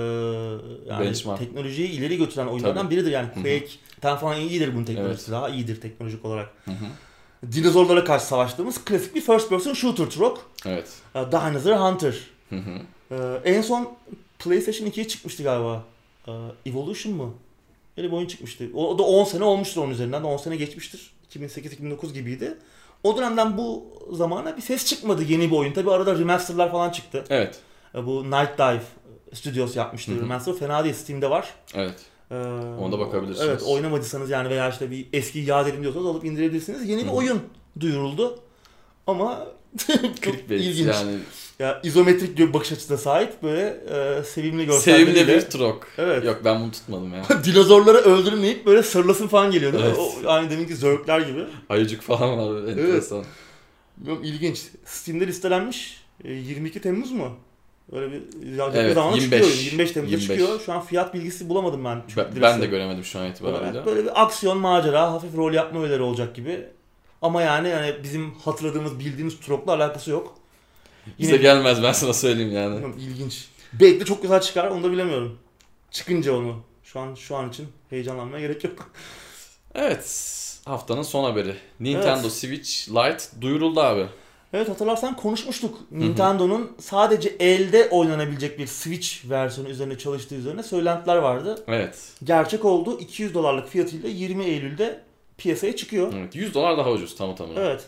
[0.90, 1.40] yani Benchmark.
[1.40, 2.96] teknolojiyi ileri götüren oyunlardan Tabii.
[2.96, 3.12] biridir.
[3.12, 3.34] Yani hı.
[3.34, 5.32] Quake'ten falan iyidir bunun teknolojisi.
[5.32, 6.50] Daha iyidir teknolojik olarak.
[6.66, 7.52] Hı hı.
[7.52, 10.42] Dinozorlara karşı savaştığımız klasik bir first person shooter trope.
[10.66, 10.88] Evet.
[11.16, 12.16] E, Dinosaur Hunter.
[12.50, 12.80] Hı hı.
[13.12, 13.90] Ee, en son
[14.40, 15.84] PlayStation 2'ye çıkmıştı galiba.
[16.28, 16.32] Ee,
[16.66, 17.34] Evolution mu?
[17.98, 18.66] Öyle bir oyun çıkmıştı.
[18.76, 20.24] O, da 10 sene olmuştur onun üzerinden.
[20.24, 21.12] 10 sene geçmiştir.
[21.36, 22.58] 2008-2009 gibiydi.
[23.04, 25.74] O dönemden bu zamana bir ses çıkmadı yeni bir oyun.
[25.74, 27.24] Tabi arada remasterlar falan çıktı.
[27.30, 27.60] Evet.
[27.96, 28.82] Ee, bu Night Dive
[29.34, 30.22] Studios yapmıştı Hı hı.
[30.22, 30.54] remaster.
[30.54, 30.96] Fena değil.
[30.96, 31.54] Steam'de var.
[31.74, 31.96] Evet.
[32.32, 32.36] Ee,
[32.80, 33.50] Ona da bakabilirsiniz.
[33.50, 36.90] Evet oynamadıysanız yani veya işte bir eski yad edin diyorsanız alıp indirebilirsiniz.
[36.90, 37.16] Yeni bir Hı hı.
[37.16, 37.42] oyun
[37.80, 38.40] duyuruldu.
[39.08, 39.48] Ama
[40.22, 40.88] çok ilginç.
[40.88, 41.18] yani.
[41.60, 45.14] Ya izometrik bir bakış açısına sahip böyle e, sevimli görselleriyle.
[45.14, 45.88] Sevimli bir trok.
[45.98, 46.26] Evet.
[46.26, 47.24] Yok ben bunu tutmadım ya.
[47.44, 49.90] Dinozorları öldürmeyip böyle sarılasın falan geliyor değil mi?
[49.90, 50.00] Evet.
[50.26, 51.44] O, aynı deminki zörkler gibi.
[51.70, 53.24] Ayıcık falan var enteresan.
[54.08, 54.62] Yok, ilginç.
[54.86, 56.02] Steam'de listelenmiş.
[56.24, 57.38] E, 22 Temmuz mu?
[57.92, 59.42] Öyle bir ya, Evet, zamanda 25.
[59.42, 59.64] çıkıyor.
[59.64, 60.40] 25 Temmuz'da 25.
[60.40, 60.60] çıkıyor.
[60.66, 62.02] Şu an fiyat bilgisi bulamadım ben.
[62.18, 63.60] Ben, ben de göremedim şu an itibariyle.
[63.60, 63.86] olarak.
[63.86, 66.66] Böyle bir aksiyon, macera, hafif rol yapma öğeleri olacak gibi.
[67.22, 70.36] Ama yani yani bizim hatırladığımız, bildiğimiz Turok'la alakası yok.
[71.20, 72.96] Bize gelmez ben sana söyleyeyim yani.
[73.00, 73.48] İlginç.
[73.74, 75.40] Belki de çok güzel çıkar onu da bilemiyorum.
[75.92, 76.56] Çıkınca onu.
[76.84, 78.92] Şu an şu an için heyecanlanmaya gerek yok.
[79.76, 80.34] Evet.
[80.66, 81.56] Haftanın son haberi.
[81.80, 84.06] Nintendo Switch Lite duyuruldu abi.
[84.54, 85.78] Evet hatırlarsan konuşmuştuk.
[85.92, 91.64] Nintendo'nun sadece elde oynanabilecek bir Switch versiyonu üzerine çalıştığı üzerine söylentiler vardı.
[91.68, 91.98] Evet.
[92.24, 93.00] Gerçek oldu.
[93.00, 95.00] 200 dolarlık fiyatıyla 20 Eylül'de
[95.38, 96.14] piyasaya çıkıyor.
[96.18, 96.36] evet.
[96.36, 97.60] 100 dolar daha ucuz tamı tamına.
[97.60, 97.88] Evet.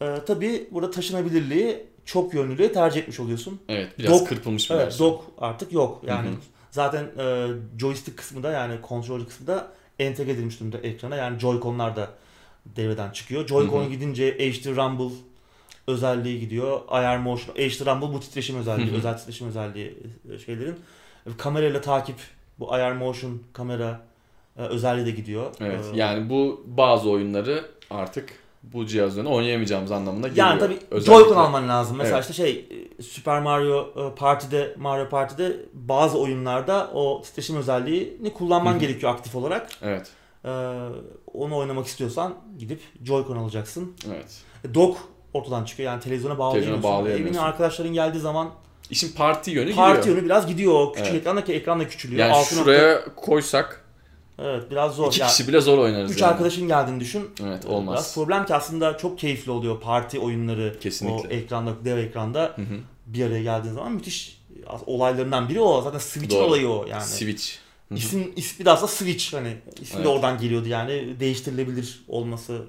[0.00, 0.18] Evet.
[0.22, 3.60] Ee, tabii burada taşınabilirliği çok yönlülüğü tercih etmiş oluyorsun.
[3.98, 5.10] biraz Dock- kırpılmış bir Evet, versiyon.
[5.10, 6.02] dock artık yok.
[6.06, 6.36] Yani Hı hı.
[6.70, 7.46] zaten e,
[7.78, 9.68] joystick kısmı da yani kontrol kısmı da
[9.98, 11.16] entegre edilmiş durumda ekrana.
[11.16, 12.08] Yani Joy-Con'lar da
[12.66, 13.48] devreden çıkıyor.
[13.48, 13.90] Joy-Con Hı hı.
[13.90, 15.14] gidince HD Rumble
[15.86, 16.80] özelliği gidiyor.
[16.92, 18.96] IR Motion, HD Rumble bu titreşim özelliği, Hı hı.
[18.98, 19.96] özel titreşim özelliği
[20.34, 20.76] e, şeylerin.
[21.38, 22.16] Kamerayla takip,
[22.58, 24.07] bu IR Motion kamera e,
[24.62, 25.50] özelliği de gidiyor.
[25.60, 25.80] Evet.
[25.94, 28.28] Ee, Yani bu bazı oyunları artık
[28.62, 30.46] bu cihaz oynayamayacağımız anlamına geliyor.
[30.46, 31.96] Yani tabii Özellikle- Joy-Con alman lazım.
[31.96, 32.30] Mesela Evet.
[32.30, 32.68] işte şey
[32.98, 38.80] e, Super Mario e, Party'de Mario Party'de bazı oyunlarda o titreşim özelliğini kullanman Hı hı.
[38.80, 39.68] gerekiyor aktif olarak.
[39.82, 40.06] Evet.
[40.44, 40.48] Ee,
[41.34, 43.92] onu oynamak istiyorsan gidip Joy-Con alacaksın.
[44.08, 44.38] Evet.
[44.64, 44.98] E, Dock
[45.34, 45.90] ortadan çıkıyor.
[45.92, 46.82] Yani televizyona bağlayamıyorsun.
[46.82, 47.24] bağlayamıyorsun.
[47.26, 48.50] Evine arkadaşların geldiği zaman
[48.90, 50.16] İşin parti yönü parti giriyor.
[50.16, 50.92] yönü biraz gidiyor.
[50.92, 51.20] Küçük Evet.
[51.20, 52.20] ekrandaki ekran da küçülüyor.
[52.20, 53.84] Yani Altı nokta- şuraya koysak
[54.38, 55.06] Evet biraz zor.
[55.06, 56.30] iki Yani kişi bile zor oynarız Üç yani.
[56.30, 57.22] arkadaşın geldiğini düşün.
[57.42, 58.14] Evet Biraz olmaz.
[58.14, 60.76] problem ki aslında çok keyifli oluyor parti oyunları.
[60.80, 61.28] Kesinlikle.
[61.28, 62.74] O ekranda, dev ekranda Hı hı.
[63.06, 64.40] bir araya geldiğin zaman müthiş
[64.86, 65.82] olaylarından biri o.
[65.82, 67.02] Zaten Switch'in olayı o yani.
[67.04, 67.50] Switch.
[67.88, 67.98] Hı hı.
[67.98, 70.04] İsim, ismi de aslında Switch hani ismi Evet.
[70.04, 72.66] de oradan geliyordu yani değiştirilebilir olması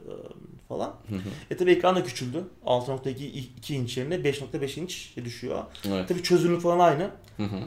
[0.70, 0.88] falan.
[1.10, 1.20] Hı hı.
[1.52, 2.44] E tabi ekran da küçüldü.
[2.66, 5.64] 6.2 inç yerine 5.5 inç düşüyor.
[5.88, 6.08] Evet.
[6.08, 7.10] Tabi çözünürlük falan aynı.
[7.38, 7.60] Hı hı.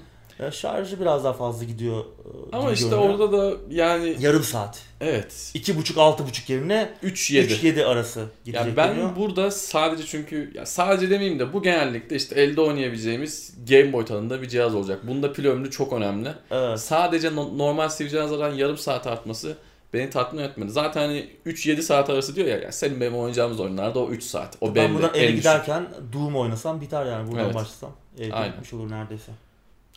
[0.50, 2.00] Şarjı biraz daha fazla gidiyor.
[2.00, 3.18] e, Ama gibi işte görünüyor.
[3.18, 4.82] orada da yani yarım saat.
[5.00, 7.46] evet 2.5-6.5 yerine 3-7.
[7.46, 9.16] 3-7 arası gidecek Yani ben deniyor.
[9.16, 14.42] burada sadece çünkü ya sadece demeyeyim de bu genellikle işte elde oynayabileceğimiz Game Boy tadında
[14.42, 15.00] bir cihaz olacak.
[15.08, 16.28] Bunda pil ömrü çok önemli.
[16.50, 16.80] Evet.
[16.80, 19.56] Sadece no- normal Switch cihazlardan yarım saat artması
[19.94, 20.70] beni tatmin etmedi.
[20.70, 24.56] Zaten hani 3-7 saat arası diyor ya, ya senin benim oynayacağımız oyunlarda o 3 saat.
[24.60, 24.94] O ben belli.
[24.94, 25.36] buradan eve düşük.
[25.38, 27.54] giderken Doom oynasam biter yani buradan Evet.
[27.54, 27.90] başlasam.
[28.18, 28.54] Evde Aynen.
[28.72, 29.32] olur neredeyse.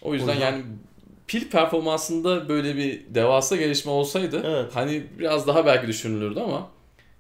[0.06, 0.63] O yüzden, O yüzden- yani
[1.28, 4.72] pil performansında böyle bir devasa gelişme olsaydı Evet.
[4.76, 6.68] hani biraz daha belki düşünülürdü ama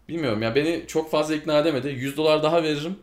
[0.09, 1.87] bilmiyorum ya beni çok fazla ikna edemedi.
[1.89, 2.95] 100 dolar daha veririm.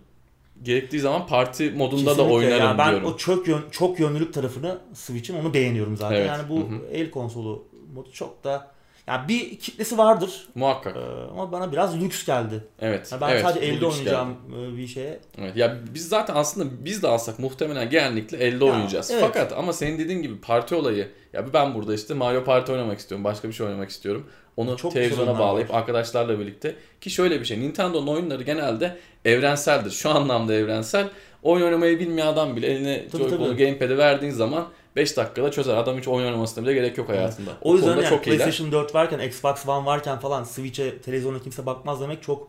[0.62, 2.34] Gerektiği zaman parti modunda da Kesinlikle.
[2.34, 3.12] oynarım yani ben diyorum.
[3.12, 6.16] o çok yön, çok yönlülük tarafını Switch'in onu beğeniyorum zaten.
[6.16, 6.26] Evet.
[6.28, 6.86] Yani bu Hı hı.
[6.92, 7.64] el konsolu
[7.94, 8.70] modu çok da
[9.06, 10.96] yani bir kitlesi vardır Muhakkak.
[10.96, 12.64] Ee, ama bana biraz lüks geldi.
[12.80, 13.08] Evet.
[13.12, 15.06] Yani ben evet, sadece elde oynayacağım e, bir şeye.
[15.10, 15.20] geldi.
[15.38, 15.56] Evet.
[15.56, 19.10] Ya biz zaten aslında biz de alsak muhtemelen genellikle elde Ya, oynayacağız.
[19.10, 19.22] evet.
[19.26, 23.24] Fakat ama senin dediğin gibi parti olayı ya ben burada işte Mario Party oynamak istiyorum.
[23.24, 24.26] Başka bir şey oynamak istiyorum.
[24.56, 25.78] Onu Çok televizyona bağlayıp var.
[25.78, 29.90] arkadaşlarla birlikte ki şöyle bir şey Nintendo'nun oyunları genelde evrenseldir.
[29.90, 31.08] Şu anlamda evrensel.
[31.42, 33.64] Oyun oynamayı bilmeyen adam bile eline Joy-Con'u tabii.
[33.64, 35.76] gamepad'i verdiğin zaman 5 dakikada çözer.
[35.76, 37.50] Adam hiç oyun oynamasına bile gerek yok hayatında.
[37.60, 38.38] O yüzden yani çok iyiler.
[38.38, 42.48] PlayStation 4 varken, Xbox One varken falan Switch'e televizyona kimse bakmaz demek çok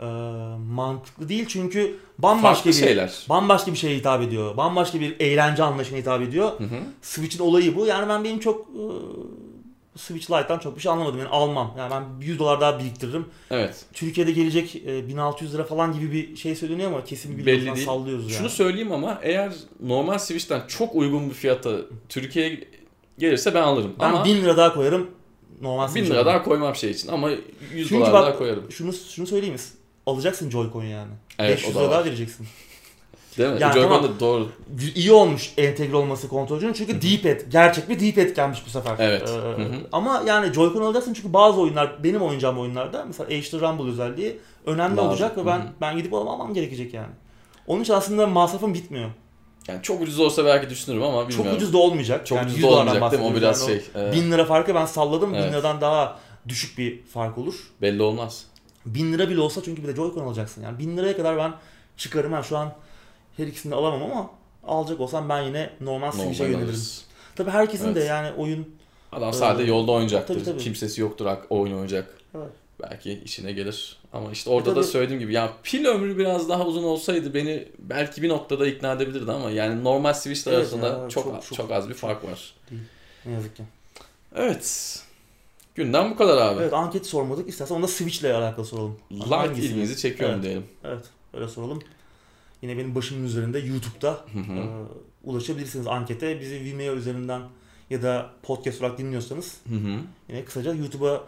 [0.00, 0.04] e,
[0.74, 3.26] mantıklı değil çünkü bambaşka Farklı bir şeyler.
[3.28, 4.56] bambaşka bir şeye hitap ediyor.
[4.56, 6.58] Bambaşka bir eğlence anlayışına hitap ediyor.
[6.58, 6.78] Hı hı.
[7.02, 7.86] Switch'in olayı bu.
[7.86, 8.84] Yani ben benim çok e,
[9.96, 11.18] Switch Lite'dan çok bir şey anlamadım.
[11.18, 11.74] Yani almam.
[11.78, 13.26] Yani ben 100 dolar daha biriktiririm.
[13.50, 13.84] Evet.
[13.92, 17.86] Türkiye'de gelecek e, 1600 lira falan gibi bir şey söyleniyor ama kesin bir Belli değil.
[17.86, 18.38] sallıyoruz yani.
[18.38, 21.76] Şunu söyleyeyim ama eğer normal Switch'ten çok uygun bir fiyata
[22.08, 22.68] Türkiye'ye
[23.18, 23.92] gelirse ben alırım.
[24.00, 25.10] ben ama 1000 lira daha koyarım.
[25.60, 28.70] normal 1000 Switch lira daha koymam şey için ama 100 Çünkü dolar bak- daha koyarım.
[28.72, 29.60] Şunu şunu söyleyeyim mi?
[30.06, 31.12] Alacaksın Joy-Con yani.
[31.38, 32.46] Evet, 500 o da lira daha vereceksin.
[33.38, 33.56] Değil mi?
[33.60, 34.10] Yani Joy-Con tamam.
[34.20, 34.48] doğru.
[34.94, 38.94] İyi olmuş entegre olması kontrolcünün çünkü D-pad, gerçek bir D-pad gelmiş bu sefer.
[38.98, 39.28] Evet.
[39.28, 44.38] Ee, ama yani Joy-Con alacaksın çünkü bazı oyunlar, benim oynayacağım oyunlarda mesela HD Rumble özelliği
[44.66, 45.10] önemli Lazım.
[45.10, 45.68] olacak ve ben Hı hı.
[45.80, 47.12] ben gidip almam gerekecek yani.
[47.66, 49.10] Onun için aslında masrafım bitmiyor.
[49.68, 51.50] Yani çok ucuz olsa belki düşünürüm ama bilmiyorum.
[51.50, 52.26] Çok ucuz da olmayacak.
[52.26, 53.28] Çok yani ucuz 100 da olmayacak değil mi?
[53.28, 54.08] O biraz Yani şey.
[54.08, 55.34] e, 1000 lira farkı ben salladım.
[55.34, 55.46] Evet.
[55.46, 56.18] 1000 liradan daha
[56.48, 57.54] düşük bir fark olur.
[57.82, 58.44] belli olmaz.
[58.86, 60.62] 1000 lira bile olsa çünkü bir de Joy-Con alacaksın.
[60.62, 61.52] Yani 1000 liraya kadar ben
[61.96, 62.32] çıkarım.
[62.32, 62.72] Ben şu an
[63.36, 64.30] her ikisini de alamam ama
[64.66, 66.80] alacak olsam ben yine normal Switch'e yönelirim.
[67.36, 68.08] Tabii herkesin de Evet.
[68.10, 68.74] yani oyun
[69.12, 70.34] Adam sadece Ee, yolda oynayacaktır.
[70.34, 70.58] tabii, tabii.
[70.58, 72.18] Kimsesi yoktur oyun oynayacak.
[72.36, 72.48] Evet.
[72.82, 73.96] Belki işine gelir.
[74.12, 77.68] Ama işte orada E da söylediğim gibi ya pil ömrü biraz daha uzun olsaydı beni
[77.78, 81.56] belki bir noktada ikna edebilirdi ama yani normal Switch'ler Evet arasında ya, çok, çok- çok
[81.58, 82.54] çok- az bir fark var.
[83.26, 83.62] ne yazık ki.
[84.36, 84.98] Evet.
[85.74, 86.60] Günden bu kadar abi.
[86.62, 87.48] Evet anket sormadık.
[87.48, 88.96] İstersen onu da Switch'le alakalı soralım.
[89.10, 90.44] Like ilginizi çekiyor mu Evet.
[90.44, 90.64] diyelim.
[90.84, 91.04] Evet
[91.34, 91.82] öyle soralım.
[92.64, 94.58] Yine benim başımın üzerinde YouTube'da Hı hı.
[94.58, 94.62] e,
[95.24, 96.40] ulaşabilirsiniz ankete.
[96.40, 97.42] Bizi Vimeo üzerinden
[97.90, 99.98] ya da podcast olarak dinliyorsanız Hı hı.
[100.28, 101.20] yine kısaca YouTube'a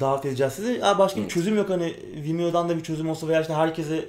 [0.00, 0.72] davet edeceğiz sizi.
[0.72, 4.06] Ya başka bir çözüm yok hani Vimeo'dan da bir çözüm olsa veya işte herkese e,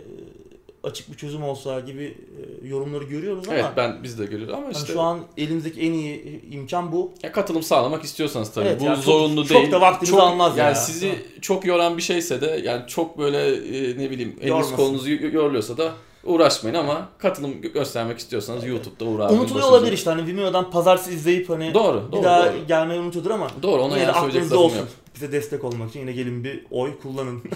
[0.83, 2.17] açık bir çözüm olsa gibi
[2.63, 5.81] e, yorumları görüyoruz ama Evet ben biz de görüyoruz ama hani işte şu an elimizdeki
[5.81, 7.11] en iyi imkan bu.
[7.23, 9.71] ya katılım sağlamak istiyorsanız tabii Evet, bu yani çok- zorunlu çok değil.
[9.71, 10.75] da vaktinizi almaz yani ya.
[10.75, 14.75] sizi çok yoran bir şeyse de yani çok böyle e, ne bileyim eliniz Yormasın.
[14.75, 15.93] kolunuzu yoruluyorsa da
[16.23, 19.29] uğraşmayın ama katılım gö- göstermek istiyorsanız YouTube'da uğra.
[19.31, 22.67] Unutuluyor olabilir işte hani Vimeo'dan pazartesi izleyip hani Doğru, bir doğru, daha doğru.
[22.67, 24.77] gelmeyi unutuyordur ama Doğru ona yine de yani söyleyecek aklınızda olsun.
[24.77, 24.87] yok.
[25.15, 27.43] Bize destek olmak için yine gelin bir oy kullanın.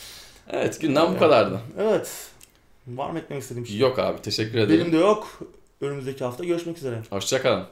[0.52, 1.60] Evet günden bu kadardı.
[1.78, 2.10] evet.
[2.86, 3.78] Var mı eklemek istediğim şey?
[3.78, 4.80] Yok abi teşekkür ederim.
[4.80, 5.38] Benim de yok.
[5.80, 7.02] Önümüzdeki hafta görüşmek üzere.
[7.10, 7.64] Hoşçakalın.